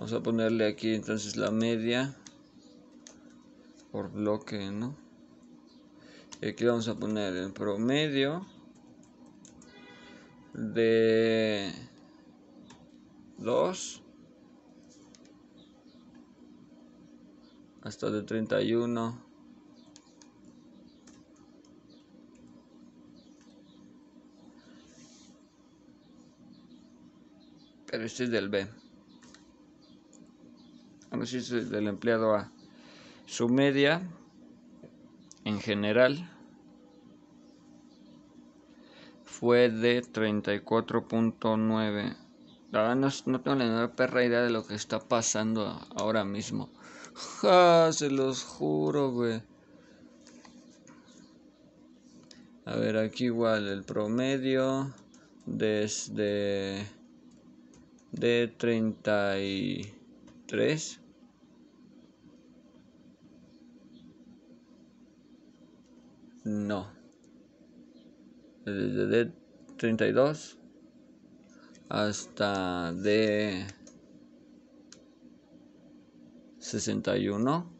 Vamos 0.00 0.14
a 0.14 0.22
ponerle 0.22 0.66
aquí 0.66 0.94
entonces 0.94 1.36
la 1.36 1.50
media 1.50 2.16
por 3.92 4.10
bloque, 4.10 4.70
¿no? 4.70 4.96
Y 6.40 6.46
aquí 6.48 6.64
vamos 6.64 6.88
a 6.88 6.94
poner 6.94 7.36
el 7.36 7.52
promedio 7.52 8.46
de 10.54 11.70
2 13.36 14.02
hasta 17.82 18.10
de 18.10 18.22
31 18.22 19.22
pero 27.86 28.04
este 28.04 28.24
es 28.24 28.30
del 28.30 28.48
B 28.48 28.79
ver 31.16 31.26
si 31.26 31.38
es 31.38 31.70
del 31.70 31.88
empleado 31.88 32.34
A 32.34 32.52
su 33.26 33.48
media 33.48 34.02
en 35.44 35.60
general 35.60 36.30
fue 39.24 39.70
de 39.70 40.02
34.9 40.02 42.16
la 42.72 42.94
no, 42.94 43.08
no 43.26 43.40
tengo 43.40 43.56
la 43.56 43.64
menor 43.64 43.90
perra 43.92 44.24
idea 44.24 44.42
de 44.42 44.50
lo 44.50 44.66
que 44.66 44.74
está 44.74 45.00
pasando 45.00 45.80
ahora 45.96 46.24
mismo 46.24 46.68
Ja, 47.42 47.92
se 47.92 48.10
los 48.10 48.44
juro, 48.44 49.10
güey. 49.10 49.42
A 52.64 52.76
ver, 52.76 52.96
aquí 52.96 53.26
igual 53.26 53.68
el 53.68 53.84
promedio 53.84 54.92
desde 55.46 56.86
de 58.12 58.52
33 58.56 60.99
no. 66.50 66.90
Desde 68.64 69.06
de 69.06 69.32
32 69.78 70.58
hasta 71.88 72.92
de 72.92 73.66
61 76.58 77.70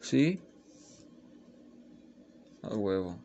sí. 0.00 0.40
A 2.62 2.74
huevo. 2.74 3.18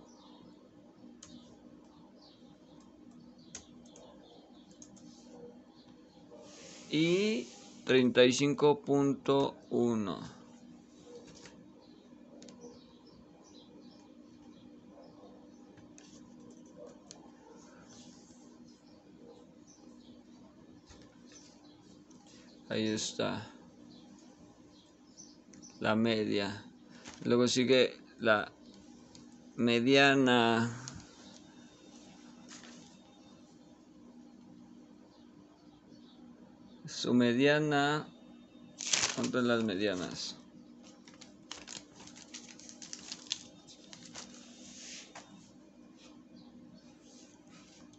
y 6.90 7.48
35.1 7.88 10.18
ahí 22.68 22.88
está. 22.88 23.50
La 25.80 25.96
media. 25.96 26.62
Luego 27.24 27.48
sigue 27.48 27.96
la 28.18 28.52
mediana 29.56 30.87
su 36.88 37.12
mediana 37.12 38.08
¿cuánto 39.14 39.42
las 39.42 39.62
medianas? 39.62 40.36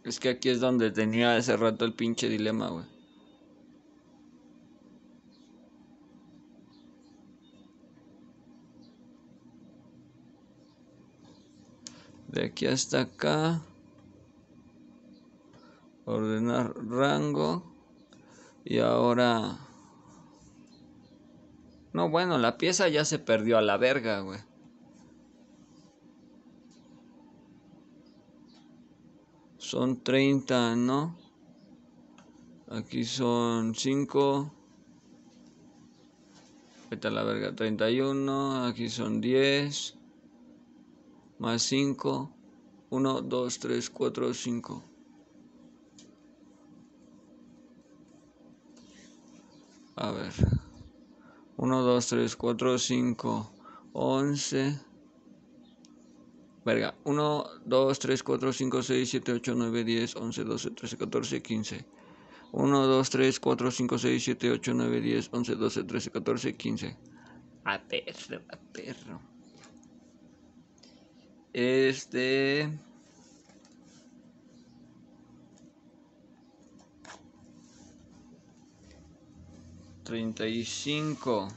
Es 0.04 0.18
que 0.18 0.30
aquí 0.30 0.48
es 0.48 0.60
donde 0.60 0.90
tenía 0.90 1.36
ese 1.36 1.56
rato 1.56 1.84
el 1.84 1.94
pinche 1.94 2.28
dilema, 2.28 2.68
güey. 2.68 2.84
de 12.28 12.44
aquí 12.44 12.66
hasta 12.66 13.00
acá 13.00 13.60
ordenar 16.04 16.72
rango 16.86 17.69
y 18.64 18.78
ahora 18.78 19.58
no 21.92 22.08
bueno 22.08 22.38
la 22.38 22.58
pieza 22.58 22.88
ya 22.88 23.04
se 23.04 23.18
perdió 23.18 23.58
a 23.58 23.62
la 23.62 23.76
verga 23.76 24.20
güey. 24.20 24.40
Son 29.58 30.02
30 30.02 30.76
no 30.76 31.16
aquí 32.68 33.04
son 33.04 33.74
5 33.74 34.52
vete 36.90 37.08
a 37.08 37.10
la 37.10 37.22
verga 37.22 37.54
31 37.54 38.64
aquí 38.64 38.88
son 38.88 39.20
10 39.20 40.00
más 41.40 41.62
5, 41.62 42.30
1, 42.90 43.22
2, 43.22 43.58
3, 43.60 43.90
4, 43.90 44.34
5. 44.34 44.84
a 50.00 50.10
ver, 50.12 50.32
1, 51.56 51.82
2, 51.82 52.06
3, 52.06 52.36
4, 52.36 52.78
5, 52.78 53.52
11. 53.92 54.80
Verga, 56.64 56.94
1, 57.04 57.44
2, 57.66 57.98
3, 57.98 58.22
4, 58.22 58.52
5, 58.52 58.82
6, 58.82 59.10
7, 59.10 59.32
8, 59.32 59.54
9, 59.54 59.84
10, 59.84 60.16
11, 60.16 60.44
12, 60.44 60.70
13, 60.70 60.96
14, 60.96 61.40
15. 61.42 61.84
1, 62.52 62.86
2, 62.86 63.10
3, 63.10 63.38
4, 63.38 63.70
5, 63.70 63.98
6, 63.98 64.24
7, 64.24 64.50
8, 64.50 64.74
9, 64.74 65.00
10, 65.00 65.30
11, 65.32 65.54
12, 65.56 65.84
13, 65.84 66.10
14, 66.10 66.56
15. 66.56 66.96
A 67.64 67.78
perro, 67.78 68.42
a 68.48 68.58
perro. 68.72 69.20
Este... 71.52 72.89
35. 80.10 81.48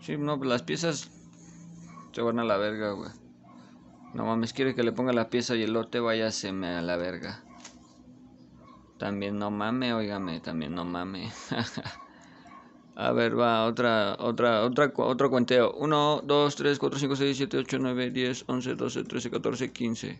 Sí, 0.00 0.16
no, 0.16 0.38
pues 0.38 0.48
las 0.48 0.62
piezas 0.62 1.10
se 2.10 2.22
van 2.22 2.38
a 2.38 2.44
la 2.44 2.56
verga, 2.56 2.92
güey. 2.92 3.10
No 4.14 4.24
mames, 4.24 4.54
quiere 4.54 4.74
que 4.74 4.82
le 4.82 4.92
ponga 4.92 5.12
la 5.12 5.28
pieza 5.28 5.54
y 5.56 5.62
el 5.62 5.74
lote 5.74 6.00
váyaseme 6.00 6.68
a 6.68 6.80
la 6.80 6.96
verga. 6.96 7.44
También 8.98 9.38
no 9.38 9.50
mame, 9.50 9.92
óigame, 9.92 10.40
también 10.40 10.74
no 10.74 10.86
mame. 10.86 11.30
a 12.96 13.12
ver, 13.12 13.38
va, 13.38 13.66
otra, 13.66 14.16
otra, 14.18 14.62
otra, 14.62 14.90
otro 14.96 15.28
cuenteo. 15.28 15.74
1, 15.74 16.22
2, 16.24 16.56
3, 16.56 16.78
4, 16.78 16.98
5, 16.98 17.16
6, 17.16 17.36
7, 17.36 17.58
8, 17.58 17.78
9, 17.78 18.10
10, 18.10 18.44
11, 18.48 18.74
12, 18.74 19.04
13, 19.04 19.30
14, 19.30 19.72
15. 19.72 20.18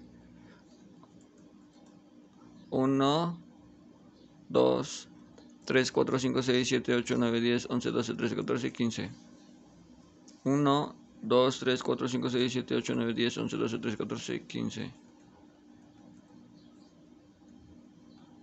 1, 2.68 3.42
2, 4.50 5.11
3, 5.64 5.90
4, 5.90 6.18
5, 6.18 6.42
6, 6.42 6.68
7, 6.68 6.94
8, 6.94 7.16
9, 7.16 7.40
10, 7.40 7.66
11, 7.70 7.90
12, 7.92 8.14
13, 8.14 8.34
14, 8.36 8.72
15. 8.72 9.10
1, 10.44 10.94
2, 11.22 11.58
3, 11.58 11.82
4, 11.82 12.08
5, 12.08 12.30
6, 12.30 12.52
7, 12.52 12.76
8, 12.76 12.94
9, 12.94 13.14
10, 13.14 13.36
11, 13.38 13.56
12, 13.56 13.78
13, 13.78 13.96
14, 13.96 14.40
15. 14.46 14.94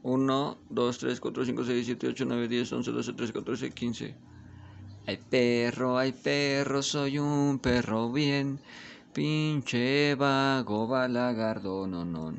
1, 0.02 0.58
2, 0.70 0.98
3, 0.98 1.20
4, 1.20 1.46
5, 1.46 1.64
6, 1.66 1.86
7, 1.86 2.08
8, 2.08 2.26
9, 2.26 2.48
10, 2.48 2.72
11, 2.72 2.92
12, 2.92 3.14
13, 3.14 3.34
14, 3.34 3.70
15. 3.72 4.16
Ay 5.08 5.18
perro, 5.30 5.98
ay 5.98 6.12
perro, 6.14 6.82
soy 6.82 7.18
un 7.18 7.60
perro 7.60 8.12
bien, 8.12 8.60
pinche 9.14 10.16
vago, 10.16 10.88
balagardo, 10.88 11.88
no, 11.88 12.06
no. 12.06 12.34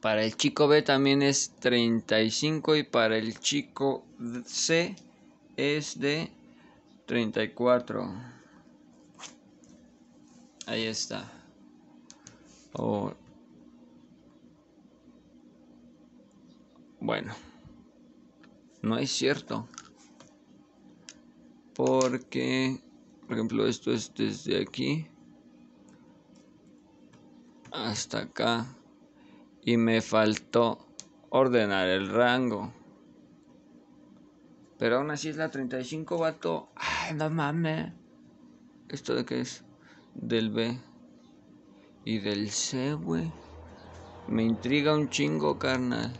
Para 0.00 0.24
el 0.24 0.36
chico 0.36 0.68
B 0.68 0.82
también 0.82 1.22
es 1.22 1.50
35 1.58 2.76
y 2.76 2.82
para 2.82 3.16
el 3.16 3.38
chico 3.38 4.04
C 4.44 4.94
es 5.56 5.98
de 5.98 6.30
34. 7.06 8.14
Ahí 10.66 10.84
está. 10.84 11.30
Oh. 12.72 13.12
Bueno, 17.00 17.34
no 18.82 18.98
es 18.98 19.10
cierto. 19.10 19.68
Porque, 21.74 22.80
por 23.26 23.36
ejemplo, 23.36 23.66
esto 23.66 23.92
es 23.92 24.12
desde 24.14 24.60
aquí 24.60 25.06
hasta 27.70 28.20
acá. 28.20 28.66
Y 29.66 29.76
me 29.76 30.00
faltó 30.00 30.78
ordenar 31.28 31.88
el 31.88 32.08
rango. 32.08 32.72
Pero 34.78 34.96
aún 34.96 35.10
así 35.10 35.28
es 35.28 35.36
la 35.36 35.50
35, 35.50 36.16
vato. 36.16 36.70
Ay, 36.74 37.14
no 37.14 37.28
mames. 37.28 37.92
¿Esto 38.88 39.14
de 39.14 39.26
qué 39.26 39.40
es? 39.42 39.62
Del 40.14 40.48
B. 40.48 40.78
Y 42.06 42.20
del 42.20 42.50
C, 42.50 42.94
güey. 42.94 43.30
Me 44.26 44.42
intriga 44.42 44.94
un 44.94 45.10
chingo, 45.10 45.58
carnal 45.58 46.14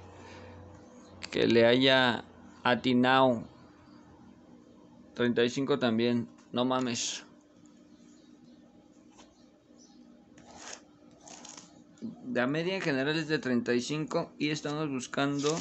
que 1.37 1.47
le 1.47 1.67
haya 1.67 2.25
atinado. 2.63 3.45
35 5.13 5.79
también, 5.79 6.27
no 6.51 6.65
mames. 6.65 7.26
La 12.37 12.47
media 12.47 12.75
en 12.75 12.83
general 12.83 13.17
es 13.17 13.29
de 13.29 13.39
35 13.39 14.35
y 14.39 14.51
estamos 14.51 14.91
buscando 14.91 15.57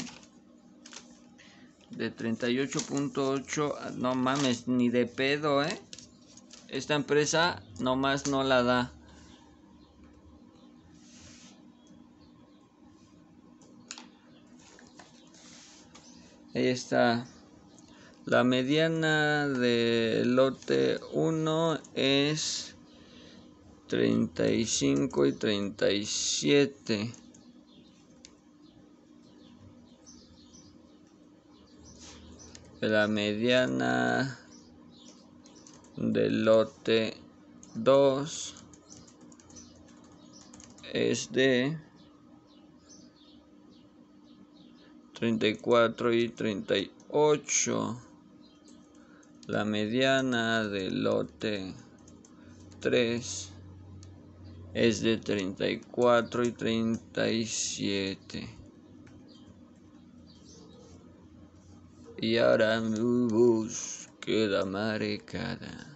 de 1.91 2.13
38.8. 2.13 3.91
No 3.91 4.13
mames, 4.13 4.67
ni 4.67 4.89
de 4.89 5.05
pedo, 5.05 5.63
¿eh? 5.63 5.79
Esta 6.67 6.95
empresa 6.95 7.63
nomás 7.79 8.27
no 8.27 8.43
la 8.43 8.61
da. 8.61 8.91
Ahí 16.53 16.67
está. 16.67 17.25
La 18.25 18.43
mediana 18.43 19.47
de 19.47 20.23
lote 20.25 20.99
1 21.13 21.79
es 21.93 22.74
35 23.87 25.25
y 25.27 25.33
37. 25.33 27.11
La 32.81 33.07
mediana 33.07 34.39
del 35.95 36.45
lote 36.45 37.15
2 37.75 38.55
es 40.93 41.31
de 41.31 41.77
34 45.13 46.13
y 46.13 46.29
38. 46.29 48.01
La 49.47 49.63
mediana 49.63 50.67
del 50.67 51.03
lote 51.03 51.73
3 52.79 53.54
es 54.75 54.99
de 54.99 55.17
34 55.17 56.43
y 56.43 56.51
37. 56.51 58.49
Y 62.17 62.37
ahora 62.37 62.81
mi 62.81 63.27
bus 63.27 64.09
queda 64.19 64.65
marcada. 64.65 65.87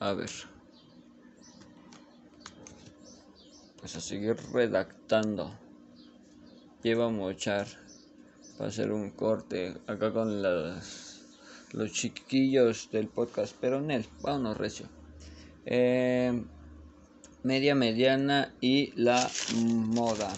A 0.00 0.12
ver. 0.12 0.30
pues 3.78 3.96
a 3.96 4.00
seguir 4.00 4.36
redactando. 4.52 5.56
Llevamos 6.82 7.28
a 7.28 7.32
echar 7.32 7.66
para 8.58 8.68
hacer 8.68 8.90
un 8.90 9.10
corte 9.10 9.76
acá 9.86 10.12
con 10.12 10.42
las, 10.42 11.09
los 11.72 11.92
chiquillos 11.92 12.90
del 12.90 13.08
podcast, 13.08 13.54
pero 13.60 13.78
en 13.78 13.90
él, 13.90 14.06
vámonos 14.22 14.56
recio. 14.56 14.86
Eh, 15.64 16.42
media, 17.42 17.74
mediana 17.74 18.54
y 18.60 18.92
la 19.00 19.30
moda. 19.54 20.32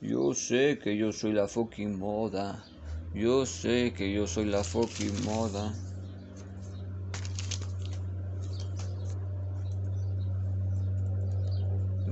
Yo 0.00 0.34
sé 0.34 0.78
que 0.82 0.96
yo 0.96 1.12
soy 1.12 1.32
la 1.32 1.48
fucking 1.48 1.98
moda. 1.98 2.64
Yo 3.14 3.46
sé 3.46 3.92
que 3.96 4.12
yo 4.12 4.26
soy 4.26 4.46
la 4.46 4.64
fucking 4.64 5.24
moda. 5.24 5.74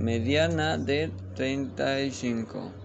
mediana 0.02 0.78
de 0.78 1.12
35. 1.36 2.81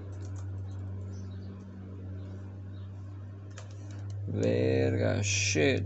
Verga, 4.28 5.22
shit. 5.22 5.86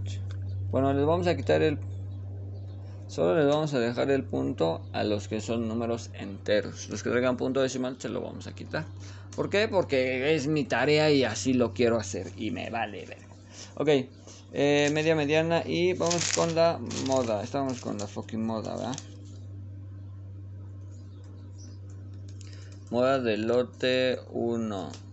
Bueno, 0.72 0.94
les 0.94 1.06
vamos 1.06 1.28
a 1.28 1.36
quitar 1.36 1.62
el... 1.62 1.78
Solo 3.08 3.36
les 3.36 3.46
vamos 3.46 3.74
a 3.74 3.80
dejar 3.80 4.10
el 4.10 4.24
punto 4.24 4.82
a 4.94 5.04
los 5.04 5.28
que 5.28 5.42
son 5.42 5.68
números 5.68 6.10
enteros. 6.14 6.90
Los 6.90 7.04
que 7.04 7.10
traigan 7.10 7.38
punto 7.38 7.62
decimal 7.62 7.98
se 8.00 8.10
lo 8.10 8.22
vamos 8.22 8.48
a 8.48 8.56
quitar. 8.56 8.86
¿Por 9.36 9.50
qué? 9.50 9.68
Porque 9.68 10.34
es 10.34 10.48
mi 10.48 10.64
tarea 10.64 11.12
y 11.12 11.24
así 11.24 11.54
lo 11.54 11.74
quiero 11.74 11.98
hacer. 11.98 12.32
Y 12.38 12.52
me 12.52 12.70
vale 12.70 13.06
ver. 13.06 13.20
Ok, 13.76 13.90
eh, 14.54 14.90
media 14.94 15.16
mediana 15.16 15.62
y 15.66 15.94
vamos 15.94 16.32
con 16.34 16.56
la 16.56 16.80
moda. 17.06 17.44
Estamos 17.44 17.80
con 17.80 17.98
la 17.98 18.08
fucking 18.08 18.46
moda, 18.46 18.76
¿verdad? 18.76 18.96
Moda 22.90 23.20
de 23.20 23.38
lote 23.38 24.20
1. 24.32 25.11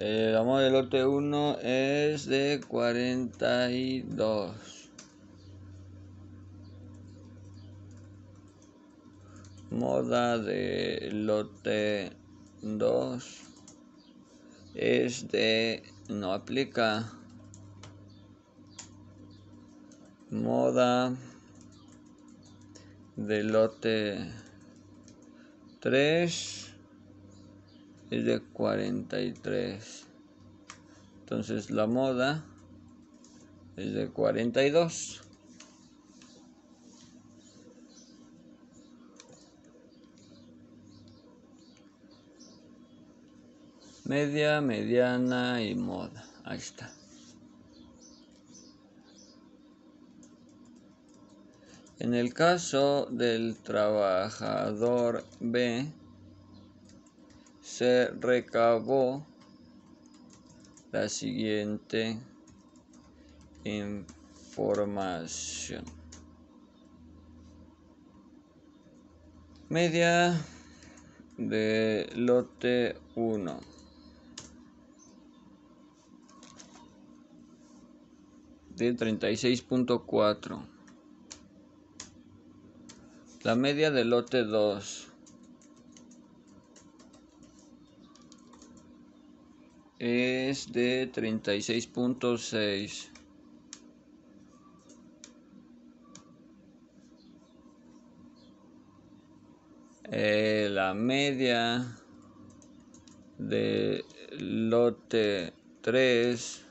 Eh, 0.00 0.30
la 0.32 0.44
moda 0.44 0.62
de 0.62 0.70
lote 0.70 1.04
1 1.04 1.58
es 1.60 2.26
de 2.26 2.60
42. 2.68 4.90
Moda 9.72 10.38
de 10.38 11.10
lote 11.12 12.12
2 12.62 13.40
es 14.76 15.28
de 15.32 15.82
no 16.08 16.32
aplica. 16.32 17.12
Moda 20.30 21.12
de 23.16 23.42
lote 23.42 24.30
3 25.80 26.67
es 28.10 28.24
de 28.24 28.40
43 28.40 30.06
entonces 31.20 31.70
la 31.70 31.86
moda 31.86 32.44
es 33.76 33.92
de 33.94 34.08
42 34.08 35.22
media 44.08 44.62
mediana 44.62 45.62
y 45.62 45.74
moda. 45.74 46.24
Ahí 46.42 46.56
está. 46.56 46.90
En 51.98 52.14
el 52.14 52.32
caso 52.32 53.06
del 53.10 53.58
trabajador 53.58 55.24
B, 55.40 55.92
se 57.78 58.08
recabó 58.08 59.24
la 60.90 61.08
siguiente 61.08 62.18
información. 63.62 65.84
Media 69.68 70.44
de 71.36 72.10
lote 72.16 72.96
1. 73.14 73.60
De 78.74 78.96
36.4. 78.96 80.66
La 83.44 83.54
media 83.54 83.92
de 83.92 84.04
lote 84.04 84.42
2. 84.42 85.07
Es 89.98 90.72
de 90.72 91.10
36.6. 91.12 93.10
Eh, 100.10 100.68
la 100.70 100.94
media 100.94 101.84
de 103.38 104.04
lote 104.38 105.52
3 105.82 106.64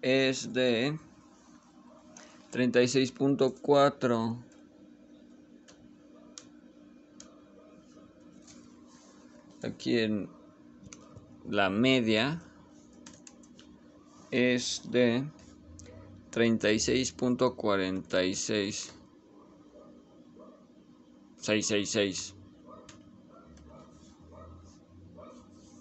es 0.00 0.52
de 0.52 0.98
36.4 2.50 4.51
aquí 9.62 9.98
en 9.98 10.28
la 11.48 11.70
media 11.70 12.42
es 14.30 14.82
de 14.90 15.24
36.46 16.32 18.90
666 21.36 22.34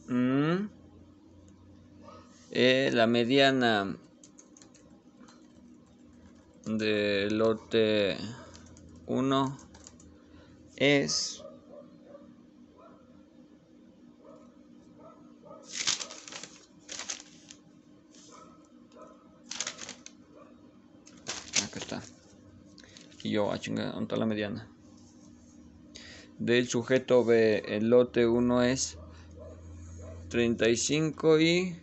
mm. 0.08 0.70
eh, 2.52 2.90
la 2.94 3.08
mediana 3.08 3.98
de 6.66 7.30
lote 7.32 8.18
1 9.08 9.58
es 10.76 11.44
Y 23.24 23.30
yo, 23.30 23.52
a 23.52 23.56
ah, 23.56 23.60
chingar, 23.60 23.92
¿dónde 23.92 24.04
está 24.04 24.16
la 24.16 24.26
mediana? 24.26 24.68
Del 26.40 26.68
sujeto 26.68 27.24
B, 27.24 27.64
el 27.68 27.90
lote 27.90 28.26
1 28.26 28.64
es 28.64 28.98
35 30.30 31.40
y 31.40 31.76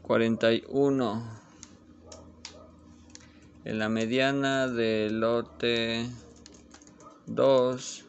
41. 0.00 1.40
En 3.66 3.78
la 3.78 3.90
mediana 3.90 4.68
del 4.68 5.20
lote 5.20 6.06
2 7.26 8.04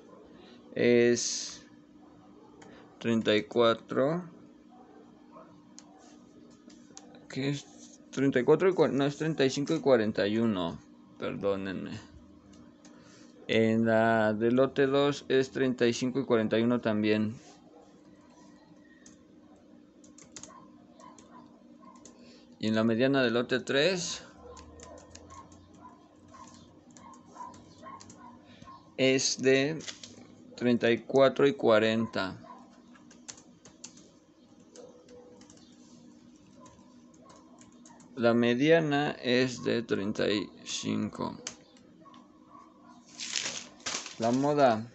es 0.75 1.65
34. 2.99 4.23
¿Qué 7.27 7.49
es? 7.49 7.65
34 8.11 8.69
y 8.69 8.73
no 8.93 9.05
es 9.05 9.17
35 9.17 9.75
y 9.75 9.79
41 9.79 10.90
perdónenme. 11.21 11.91
En 13.47 13.85
la 13.85 14.33
del 14.33 14.55
lote 14.55 14.87
2 14.87 15.25
es 15.29 15.51
35 15.51 16.21
y 16.21 16.25
41 16.25 16.81
también. 16.81 17.35
Y 22.59 22.67
en 22.67 22.75
la 22.75 22.83
mediana 22.83 23.21
del 23.21 23.35
lote 23.35 23.59
3 23.59 24.23
es 28.97 29.41
de 29.43 29.79
34 30.55 31.47
y 31.47 31.53
40. 31.53 32.50
La 38.21 38.35
mediana 38.35 39.13
es 39.13 39.63
de 39.63 39.81
35. 39.81 41.37
La 44.19 44.29
moda 44.29 44.85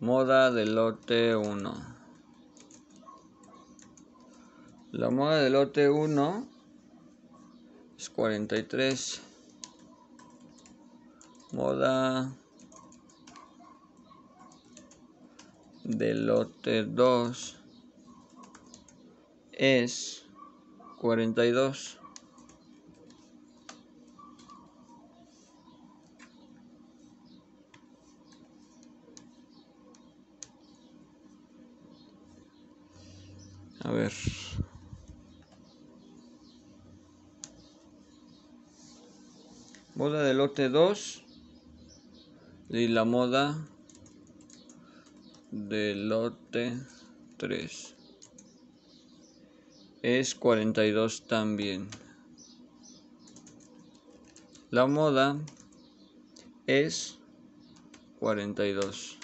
moda 0.00 0.50
del 0.52 0.74
lote 0.74 1.36
1. 1.36 1.74
La 4.92 5.10
moda 5.10 5.42
del 5.42 5.52
lote 5.52 5.90
1 5.90 6.48
es 7.98 8.08
43. 8.08 9.20
Moda 11.52 12.32
del 15.84 16.26
lote 16.26 16.84
2 16.84 17.55
es 19.56 20.26
42. 21.00 21.98
A 33.80 33.90
ver. 33.90 34.12
Moda 39.94 40.22
de 40.22 40.34
lote 40.34 40.68
2 40.68 41.22
y 42.68 42.88
la 42.88 43.04
moda 43.04 43.56
del 45.50 46.08
lote 46.10 46.78
3 47.38 47.95
es 50.06 50.36
42 50.36 51.26
también. 51.26 51.88
La 54.70 54.86
moda 54.86 55.36
es 56.64 57.18
42. 58.20 59.18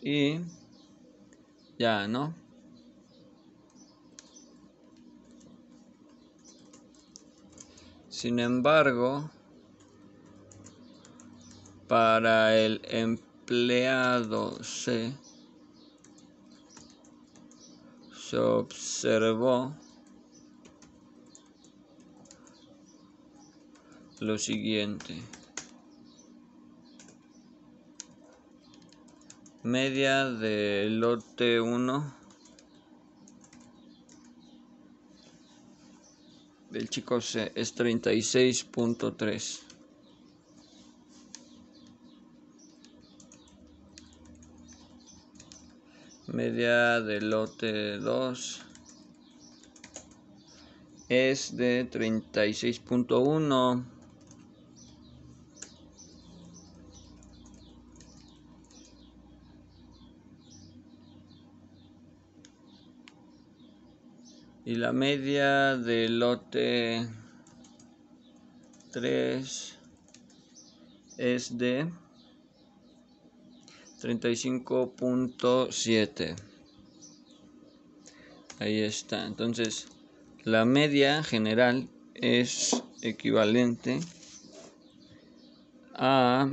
Y 0.00 0.40
ya, 1.78 2.08
¿no? 2.08 2.34
Sin 8.08 8.38
embargo, 8.38 9.30
para 11.88 12.56
el 12.56 12.80
empleado 12.84 14.64
C 14.64 15.14
se 18.30 18.38
observó 18.38 19.74
lo 24.20 24.38
siguiente. 24.38 25.20
Media 29.62 30.24
del 30.26 31.00
lote 31.00 31.60
1 31.60 32.14
del 36.70 36.88
chico 36.88 37.20
C 37.20 37.52
es 37.54 37.76
36.3. 37.76 39.73
media 46.34 47.00
del 47.00 47.30
lote 47.30 47.98
2 47.98 48.62
es 51.08 51.56
de 51.56 51.88
36.1 51.88 53.84
y 64.64 64.74
la 64.74 64.92
media 64.92 65.76
del 65.76 66.18
lote 66.18 67.06
3 68.90 69.78
es 71.16 71.58
de 71.58 72.03
35.7. 74.04 76.36
Ahí 78.58 78.80
está. 78.80 79.26
Entonces, 79.26 79.86
la 80.42 80.66
media 80.66 81.22
general 81.22 81.88
es 82.12 82.82
equivalente 83.00 84.00
a 85.94 86.50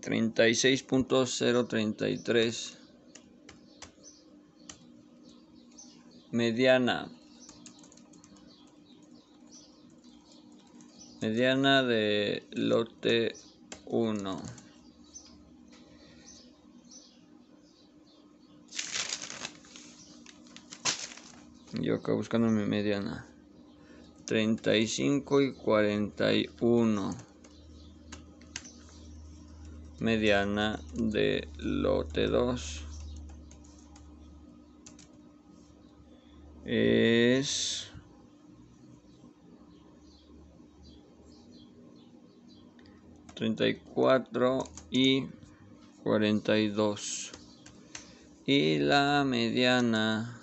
36.033 0.00 2.78
mediana 6.32 7.08
mediana 11.20 11.84
de 11.84 12.42
lote 12.50 13.36
1 13.86 14.61
yo 21.80 21.96
acá 21.96 22.12
buscando 22.12 22.48
mi 22.48 22.64
mediana. 22.66 23.26
35 24.26 25.40
y 25.40 25.52
41 25.54 27.16
mediana 29.98 30.80
de 30.94 31.48
lote 31.58 32.26
2 32.28 32.84
es 36.64 37.90
treinta 43.34 43.66
y 43.66 43.74
cuatro 43.74 44.70
y 44.90 45.26
cuarenta 46.02 46.58
y 46.58 46.68
dos. 46.68 47.32
Y 48.46 48.78
la 48.78 49.24
mediana 49.24 50.41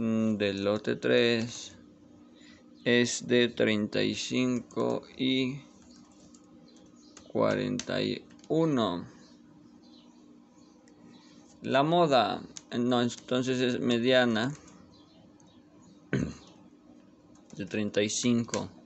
del 0.00 0.64
lote 0.64 0.96
3 0.96 1.76
es 2.84 3.28
de 3.28 3.48
35 3.48 5.02
y 5.18 5.60
41 7.28 9.06
la 11.62 11.82
moda 11.82 12.40
no, 12.78 13.02
entonces 13.02 13.60
es 13.60 13.78
mediana 13.78 14.54
de 17.56 17.66
35. 17.66 18.79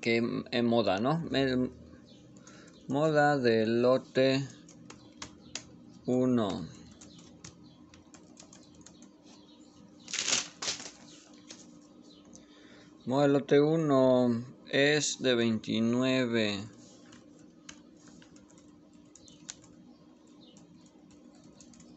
Que 0.00 0.22
moda, 0.62 0.98
¿no? 0.98 1.22
Moda 2.88 3.38
del 3.38 3.82
lote 3.82 4.46
1 6.06 6.80
modelo 13.06 13.40
T1 13.46 14.44
es 14.68 15.20
de 15.20 15.34
29 15.34 16.64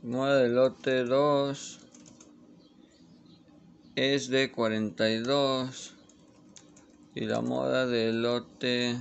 modelo 0.01 0.75
T2 0.77 1.79
es 3.95 4.29
de 4.29 4.51
42 4.51 5.92
y 7.15 7.25
la 7.25 7.41
moda 7.41 7.85
del 7.85 8.21
lote 8.21 8.97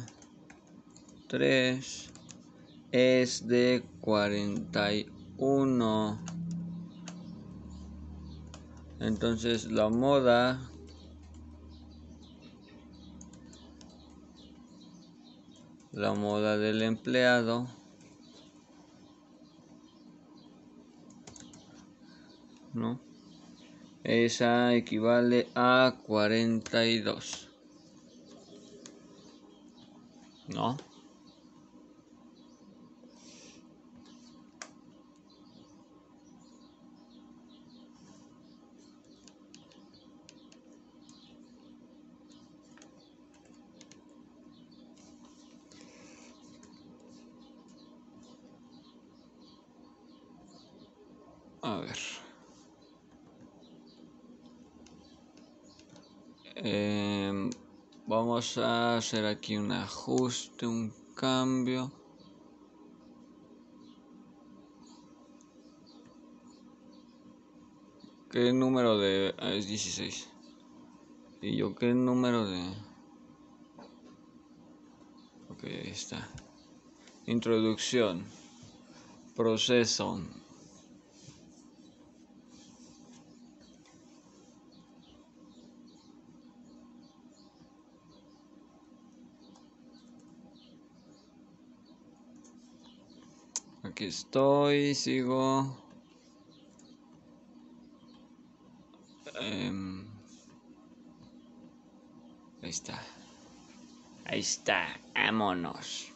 3 1.28 2.10
es 2.92 3.48
de 3.48 3.84
41. 4.00 6.20
Entonces 9.00 9.70
la 9.70 9.88
moda 9.88 10.68
la 15.92 16.14
moda 16.14 16.56
del 16.56 16.82
empleado 16.82 17.68
¿no? 22.74 23.00
Esa 24.04 24.74
equivale 24.74 25.48
a 25.54 25.94
42. 26.06 27.51
¿No? 30.46 30.80
A 51.62 51.80
ver. 51.80 51.98
Em, 56.56 57.61
vamos 58.06 58.58
a 58.58 58.96
hacer 58.96 59.26
aquí 59.26 59.56
un 59.56 59.72
ajuste, 59.72 60.66
un 60.66 60.92
cambio. 61.14 61.92
¿Qué 68.30 68.52
número 68.52 68.98
de...? 68.98 69.34
Ah, 69.38 69.52
es 69.52 69.66
16. 69.68 70.28
¿Y 71.42 71.56
yo 71.56 71.74
qué 71.74 71.92
número 71.92 72.46
de...? 72.46 72.62
Ok, 75.50 75.64
ahí 75.64 75.90
está. 75.90 76.28
Introducción. 77.26 78.24
Proceso. 79.36 80.18
Estoy, 94.06 94.96
sigo. 94.96 95.76
Em, 99.40 100.08
ahí 102.62 102.70
está. 102.70 103.00
Ahí 104.24 104.40
está, 104.40 105.00
vámonos. 105.14 106.12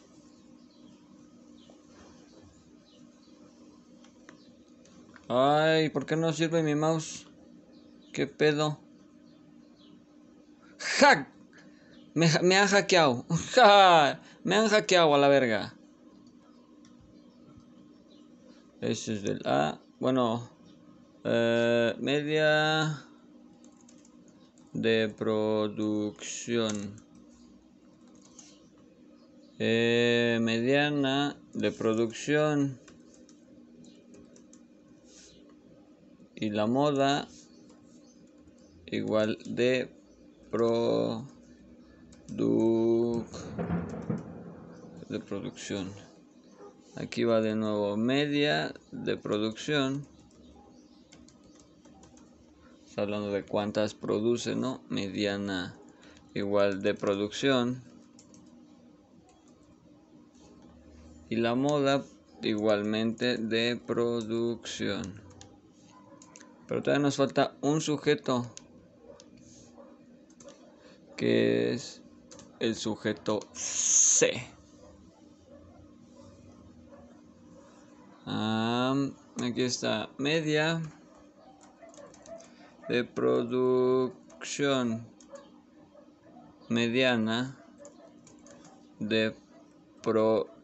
Ay, 5.29 5.89
¿por 5.89 6.05
qué 6.05 6.17
no 6.17 6.33
sirve 6.33 6.63
mi 6.63 6.75
mouse? 6.75 7.25
¿Qué 8.11 8.27
pedo? 8.27 8.81
¡Hack! 10.99 11.29
Me, 12.13 12.29
me 12.41 12.57
han 12.57 12.67
hackeado. 12.67 13.25
¡Ja! 13.55 14.19
Me 14.43 14.55
han 14.57 14.67
hackeado 14.67 15.15
a 15.15 15.17
la 15.17 15.29
verga. 15.29 15.76
Ese 18.81 19.13
es 19.15 19.23
del 19.23 19.41
A. 19.45 19.79
Bueno, 19.99 20.49
eh, 21.23 21.95
media 21.99 23.07
de 24.73 25.09
producción. 25.17 26.95
Eh, 29.57 30.37
mediana 30.41 31.35
de 31.53 31.71
producción. 31.71 32.79
Y 36.35 36.51
la 36.51 36.67
moda 36.67 37.27
igual 38.85 39.39
de 39.45 39.89
pro 40.51 41.25
de 45.09 45.19
producción. 45.19 46.06
Aquí 46.99 47.25
va 47.25 47.41
de 47.41 47.53
nuevo 47.53 47.95
media 47.95 48.73
de 48.91 49.17
producción. 49.17 50.07
Está 52.87 53.03
hablando 53.03 53.29
de 53.31 53.43
cuántas 53.43 53.93
produce, 53.93 54.55
¿no? 54.55 54.81
Mediana 54.89 55.75
igual 56.33 56.81
de 56.81 56.95
producción. 56.95 57.83
Y 61.29 61.35
la 61.35 61.53
moda 61.53 62.03
igualmente 62.41 63.37
de 63.37 63.75
producción. 63.75 65.21
Pero 66.67 66.81
todavía 66.81 67.03
nos 67.03 67.17
falta 67.17 67.55
un 67.61 67.79
sujeto. 67.79 68.47
Que 71.15 71.73
es 71.73 72.01
el 72.59 72.73
sujeto 72.73 73.41
C. 73.53 74.56
aquí 78.27 79.63
está. 79.63 80.09
Media 80.17 80.81
de 82.89 83.03
producción 83.03 85.05
mediana 86.69 87.57
de 88.99 89.33
producción 90.01 90.57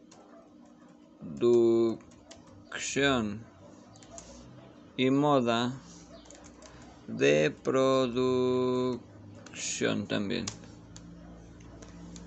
y 4.96 5.10
moda 5.10 5.72
de 7.06 7.54
producción 7.62 9.00
también. 10.06 10.46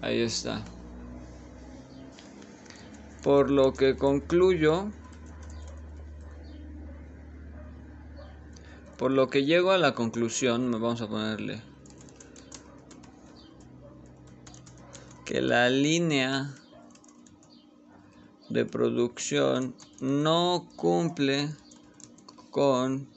Ahí 0.02 0.22
está. 0.22 0.64
Por 3.24 3.52
lo 3.52 3.74
que 3.74 3.96
concluyo 3.96 4.92
Por 8.98 9.12
lo 9.12 9.30
que 9.30 9.46
llego 9.46 9.72
a 9.72 9.78
la 9.78 9.94
conclusión, 9.94 10.72
vamos 10.72 11.02
a 11.02 11.08
ponerle 11.08 11.62
que 15.24 15.42
la 15.42 15.70
línea 15.70 16.50
de 18.50 18.66
producción 18.66 19.76
no 20.00 20.68
cumple 20.78 21.54
con 22.50 23.08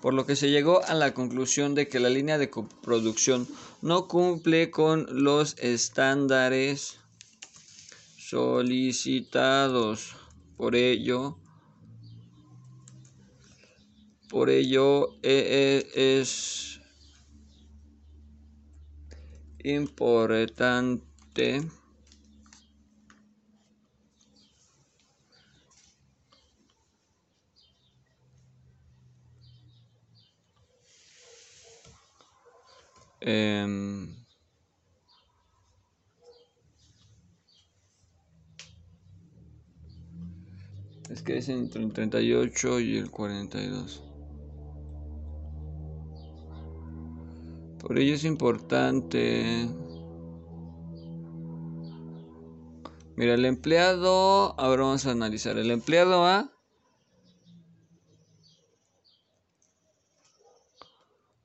por 0.00 0.14
lo 0.14 0.24
que 0.26 0.36
se 0.36 0.50
llegó 0.50 0.84
a 0.84 0.94
la 0.94 1.14
conclusión 1.14 1.74
de 1.74 1.88
que 1.88 1.98
la 2.00 2.08
línea 2.08 2.38
de 2.38 2.50
producción 2.82 3.46
no 3.82 4.08
cumple 4.08 4.70
con 4.70 5.06
los 5.10 5.56
estándares 5.58 6.98
solicitados. 8.16 10.16
Por 10.56 10.76
ello, 10.76 11.38
por 14.28 14.50
ello 14.50 15.16
es 15.22 16.80
importante 19.62 21.62
Em, 33.20 34.14
es 41.10 41.22
que 41.22 41.38
es 41.38 41.48
entre 41.48 41.82
el 41.82 41.92
38 41.92 42.80
y 42.80 42.96
el 42.96 43.10
42. 43.10 44.02
Por 47.78 47.98
ello 47.98 48.14
es 48.14 48.24
importante. 48.24 49.68
Mira, 53.16 53.34
el 53.34 53.44
empleado, 53.44 54.58
ahora 54.58 54.84
vamos 54.84 55.04
a 55.06 55.10
analizar. 55.10 55.58
El 55.58 55.70
empleado 55.70 56.26
A 56.26 56.50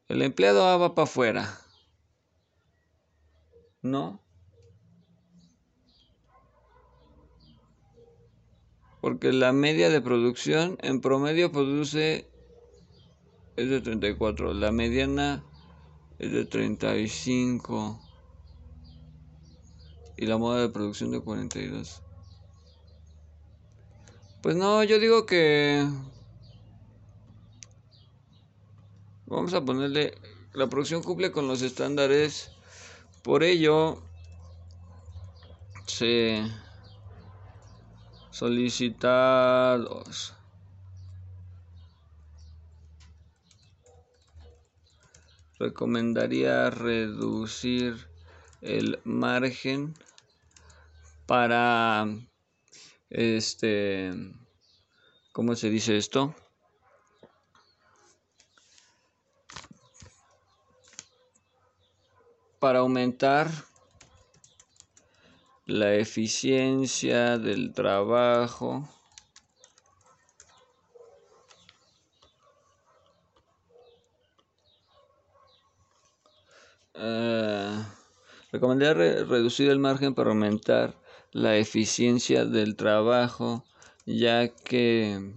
El 0.08 0.22
empleado 0.22 0.66
A 0.68 0.78
va 0.78 0.94
para 0.94 1.04
afuera. 1.04 1.65
¿No? 3.86 4.20
Porque 9.00 9.32
la 9.32 9.54
media 9.54 9.90
de 9.90 10.02
producción 10.02 10.78
en 10.82 11.00
promedio 11.02 11.52
produce 11.52 12.28
es 13.56 13.70
de 13.70 13.82
34, 13.82 14.56
la 14.56 14.72
mediana 14.72 15.44
es 16.18 16.32
de 16.32 16.46
35 16.46 18.02
y 20.18 20.26
la 20.26 20.38
moda 20.38 20.62
de 20.62 20.70
producción 20.70 21.12
de 21.12 21.20
42. 21.20 22.02
Pues 24.42 24.56
no, 24.56 24.84
yo 24.84 24.98
digo 24.98 25.28
que 25.28 25.88
vamos 29.28 29.54
a 29.54 29.64
ponerle 29.64 30.16
la 30.54 30.68
producción 30.68 31.04
cumple 31.04 31.32
con 31.32 31.48
los 31.48 31.62
estándares 31.62 32.55
por 33.26 33.44
ello, 33.44 34.02
se 35.88 36.44
solicitados 38.30 40.36
recomendaría 45.58 46.70
reducir 46.70 48.08
el 48.62 49.00
margen 49.06 49.96
para 51.26 52.06
este 53.10 54.14
¿cómo 55.32 55.56
se 55.56 55.72
dice 55.72 55.98
esto? 55.98 56.36
Para 62.66 62.80
aumentar 62.80 63.48
la 65.68 65.94
eficiencia 65.94 67.38
del 67.38 67.76
trabajo. 67.76 68.90
Uh, 76.96 77.84
recomendaría 78.52 79.24
reducir 79.26 79.70
el 79.70 79.78
margen 79.78 80.16
para 80.16 80.32
aumentar 80.32 80.96
la 81.34 81.58
eficiencia 81.58 82.46
del 82.46 82.76
trabajo 82.76 83.64
ya 84.08 84.48
que 84.48 85.36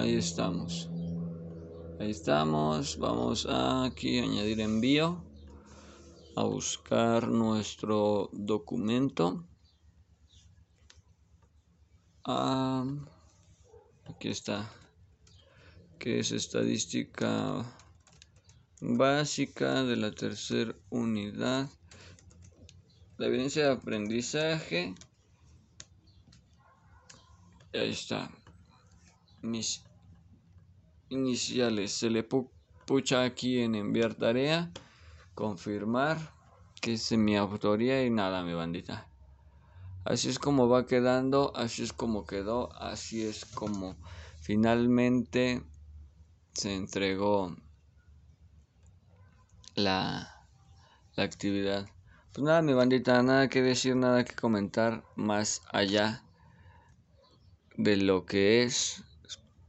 Ahí 0.00 0.14
estamos. 0.14 0.88
Ahí 1.98 2.10
estamos. 2.10 2.96
Vamos 2.96 3.44
a 3.44 3.84
aquí 3.84 4.18
añadir 4.18 4.58
envío. 4.62 5.22
A 6.36 6.44
buscar 6.44 7.28
nuestro 7.28 8.30
documento. 8.32 9.46
Ah, 12.24 12.86
aquí 14.06 14.30
está. 14.30 14.72
Que 15.98 16.20
es 16.20 16.32
estadística 16.32 17.62
básica 18.80 19.84
de 19.84 19.96
la 19.96 20.12
tercera 20.12 20.74
unidad. 20.88 21.68
La 23.18 23.26
evidencia 23.26 23.66
de 23.66 23.72
aprendizaje. 23.72 24.94
Ahí 27.74 27.90
está. 27.90 28.30
Mis 29.42 29.89
iniciales. 31.10 31.92
Se 31.92 32.08
le 32.08 32.22
pucha 32.22 33.22
aquí 33.22 33.60
en 33.60 33.74
enviar 33.74 34.14
tarea, 34.14 34.72
confirmar 35.34 36.18
que 36.80 36.94
es 36.94 37.12
mi 37.12 37.36
autoría 37.36 38.04
y 38.04 38.10
nada, 38.10 38.42
mi 38.42 38.54
bandita. 38.54 39.06
Así 40.04 40.30
es 40.30 40.38
como 40.38 40.68
va 40.68 40.86
quedando, 40.86 41.52
así 41.54 41.82
es 41.82 41.92
como 41.92 42.24
quedó, 42.24 42.72
así 42.80 43.22
es 43.22 43.44
como 43.44 43.96
finalmente 44.40 45.62
se 46.54 46.74
entregó 46.74 47.54
la, 49.74 50.46
la 51.16 51.24
actividad. 51.24 51.86
Pues 52.32 52.44
nada, 52.44 52.62
mi 52.62 52.72
bandita, 52.72 53.22
nada 53.22 53.48
que 53.48 53.60
decir, 53.60 53.94
nada 53.94 54.24
que 54.24 54.34
comentar 54.34 55.04
más 55.16 55.62
allá 55.70 56.24
de 57.76 57.96
lo 57.96 58.24
que 58.24 58.62
es 58.62 59.04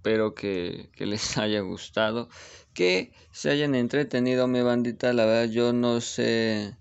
espero 0.01 0.33
que, 0.33 0.89
les 0.97 1.37
haya 1.37 1.61
gustado, 1.61 2.27
que 2.73 3.13
se 3.31 3.51
hayan 3.51 3.75
entretenido 3.75 4.47
mi 4.47 4.61
bandita, 4.63 5.13
la 5.13 5.25
verdad 5.25 5.53
yo 5.53 5.73
no 5.73 6.01
sé 6.01 6.75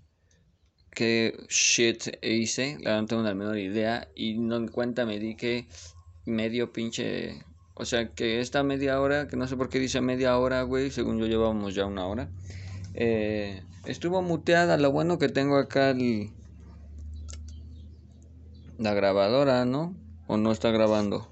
qué 0.89 1.37
shit 1.47 2.17
hice, 2.23 2.79
la 2.81 2.89
verdad 2.89 3.01
no 3.01 3.07
tengo 3.07 3.21
la 3.21 3.35
menor 3.35 3.59
idea 3.59 4.07
y 4.15 4.39
no 4.39 4.55
en 4.55 4.69
cuenta 4.69 5.05
me 5.05 5.19
di 5.19 5.35
que 5.35 5.67
medio 6.25 6.73
pinche, 6.73 7.45
o 7.75 7.85
sea 7.85 8.11
que 8.11 8.39
esta 8.39 8.63
media 8.63 8.99
hora, 8.99 9.27
que 9.27 9.37
no 9.37 9.47
sé 9.47 9.55
por 9.55 9.69
qué 9.69 9.77
dice 9.77 10.01
media 10.01 10.39
hora, 10.39 10.63
güey, 10.63 10.89
según 10.89 11.19
yo 11.19 11.27
llevamos 11.27 11.75
ya 11.75 11.85
una 11.85 12.07
hora, 12.07 12.27
eh, 12.95 13.61
estuvo 13.85 14.23
muteada, 14.23 14.77
lo 14.77 14.91
bueno 14.91 15.19
que 15.19 15.29
tengo 15.29 15.57
acá 15.57 15.95
la 18.79 18.93
grabadora, 18.95 19.63
¿no? 19.65 19.93
¿O 20.25 20.37
no 20.37 20.51
está 20.51 20.71
grabando? 20.71 21.27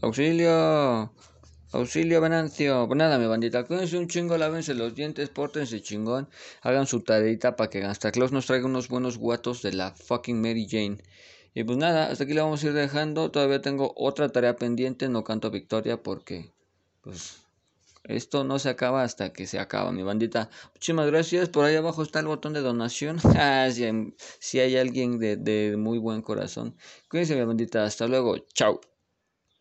Auxilio. 0.00 1.14
Auxilio, 1.72 2.20
Venancio. 2.20 2.86
Pues 2.86 2.96
nada, 2.98 3.18
mi 3.18 3.26
bandita, 3.26 3.64
cuídense 3.66 3.98
un 3.98 4.08
chingo, 4.08 4.36
lávense 4.38 4.74
los 4.74 4.94
dientes, 4.94 5.30
pórtense 5.30 5.82
chingón, 5.82 6.28
hagan 6.62 6.86
su 6.86 7.02
tareita 7.02 7.56
para 7.56 7.70
que 7.70 7.80
Gangsta 7.80 8.12
Claus 8.12 8.30
nos 8.32 8.46
traiga 8.46 8.66
unos 8.66 8.88
buenos 8.88 9.18
guatos 9.18 9.62
de 9.62 9.72
la 9.72 9.92
fucking 9.92 10.40
Mary 10.40 10.66
Jane. 10.70 10.98
Y 11.54 11.64
pues 11.64 11.78
nada, 11.78 12.08
hasta 12.10 12.24
aquí 12.24 12.34
la 12.34 12.44
vamos 12.44 12.62
a 12.64 12.66
ir 12.68 12.72
dejando. 12.74 13.30
Todavía 13.30 13.60
tengo 13.62 13.92
otra 13.96 14.28
tarea 14.30 14.56
pendiente, 14.56 15.08
no 15.08 15.24
canto 15.24 15.50
victoria 15.50 16.02
porque, 16.02 16.52
pues, 17.02 17.42
esto 18.04 18.44
no 18.44 18.58
se 18.60 18.70
acaba 18.70 19.02
hasta 19.04 19.32
que 19.32 19.46
se 19.46 19.58
acaba, 19.60 19.92
mi 19.92 20.02
bandita. 20.02 20.50
Muchísimas 20.74 21.08
gracias. 21.08 21.48
Por 21.50 21.64
ahí 21.64 21.76
abajo 21.76 22.02
está 22.02 22.20
el 22.20 22.26
botón 22.28 22.52
de 22.54 22.60
donación. 22.60 23.18
Ah, 23.36 23.68
si, 23.72 23.84
hay, 23.84 24.14
si 24.40 24.60
hay 24.60 24.76
alguien 24.76 25.18
de, 25.18 25.36
de 25.36 25.76
muy 25.78 25.98
buen 25.98 26.22
corazón. 26.22 26.76
Cuídense, 27.10 27.36
mi 27.36 27.44
bandita. 27.44 27.84
Hasta 27.84 28.06
luego. 28.08 28.38
Chao. 28.54 28.80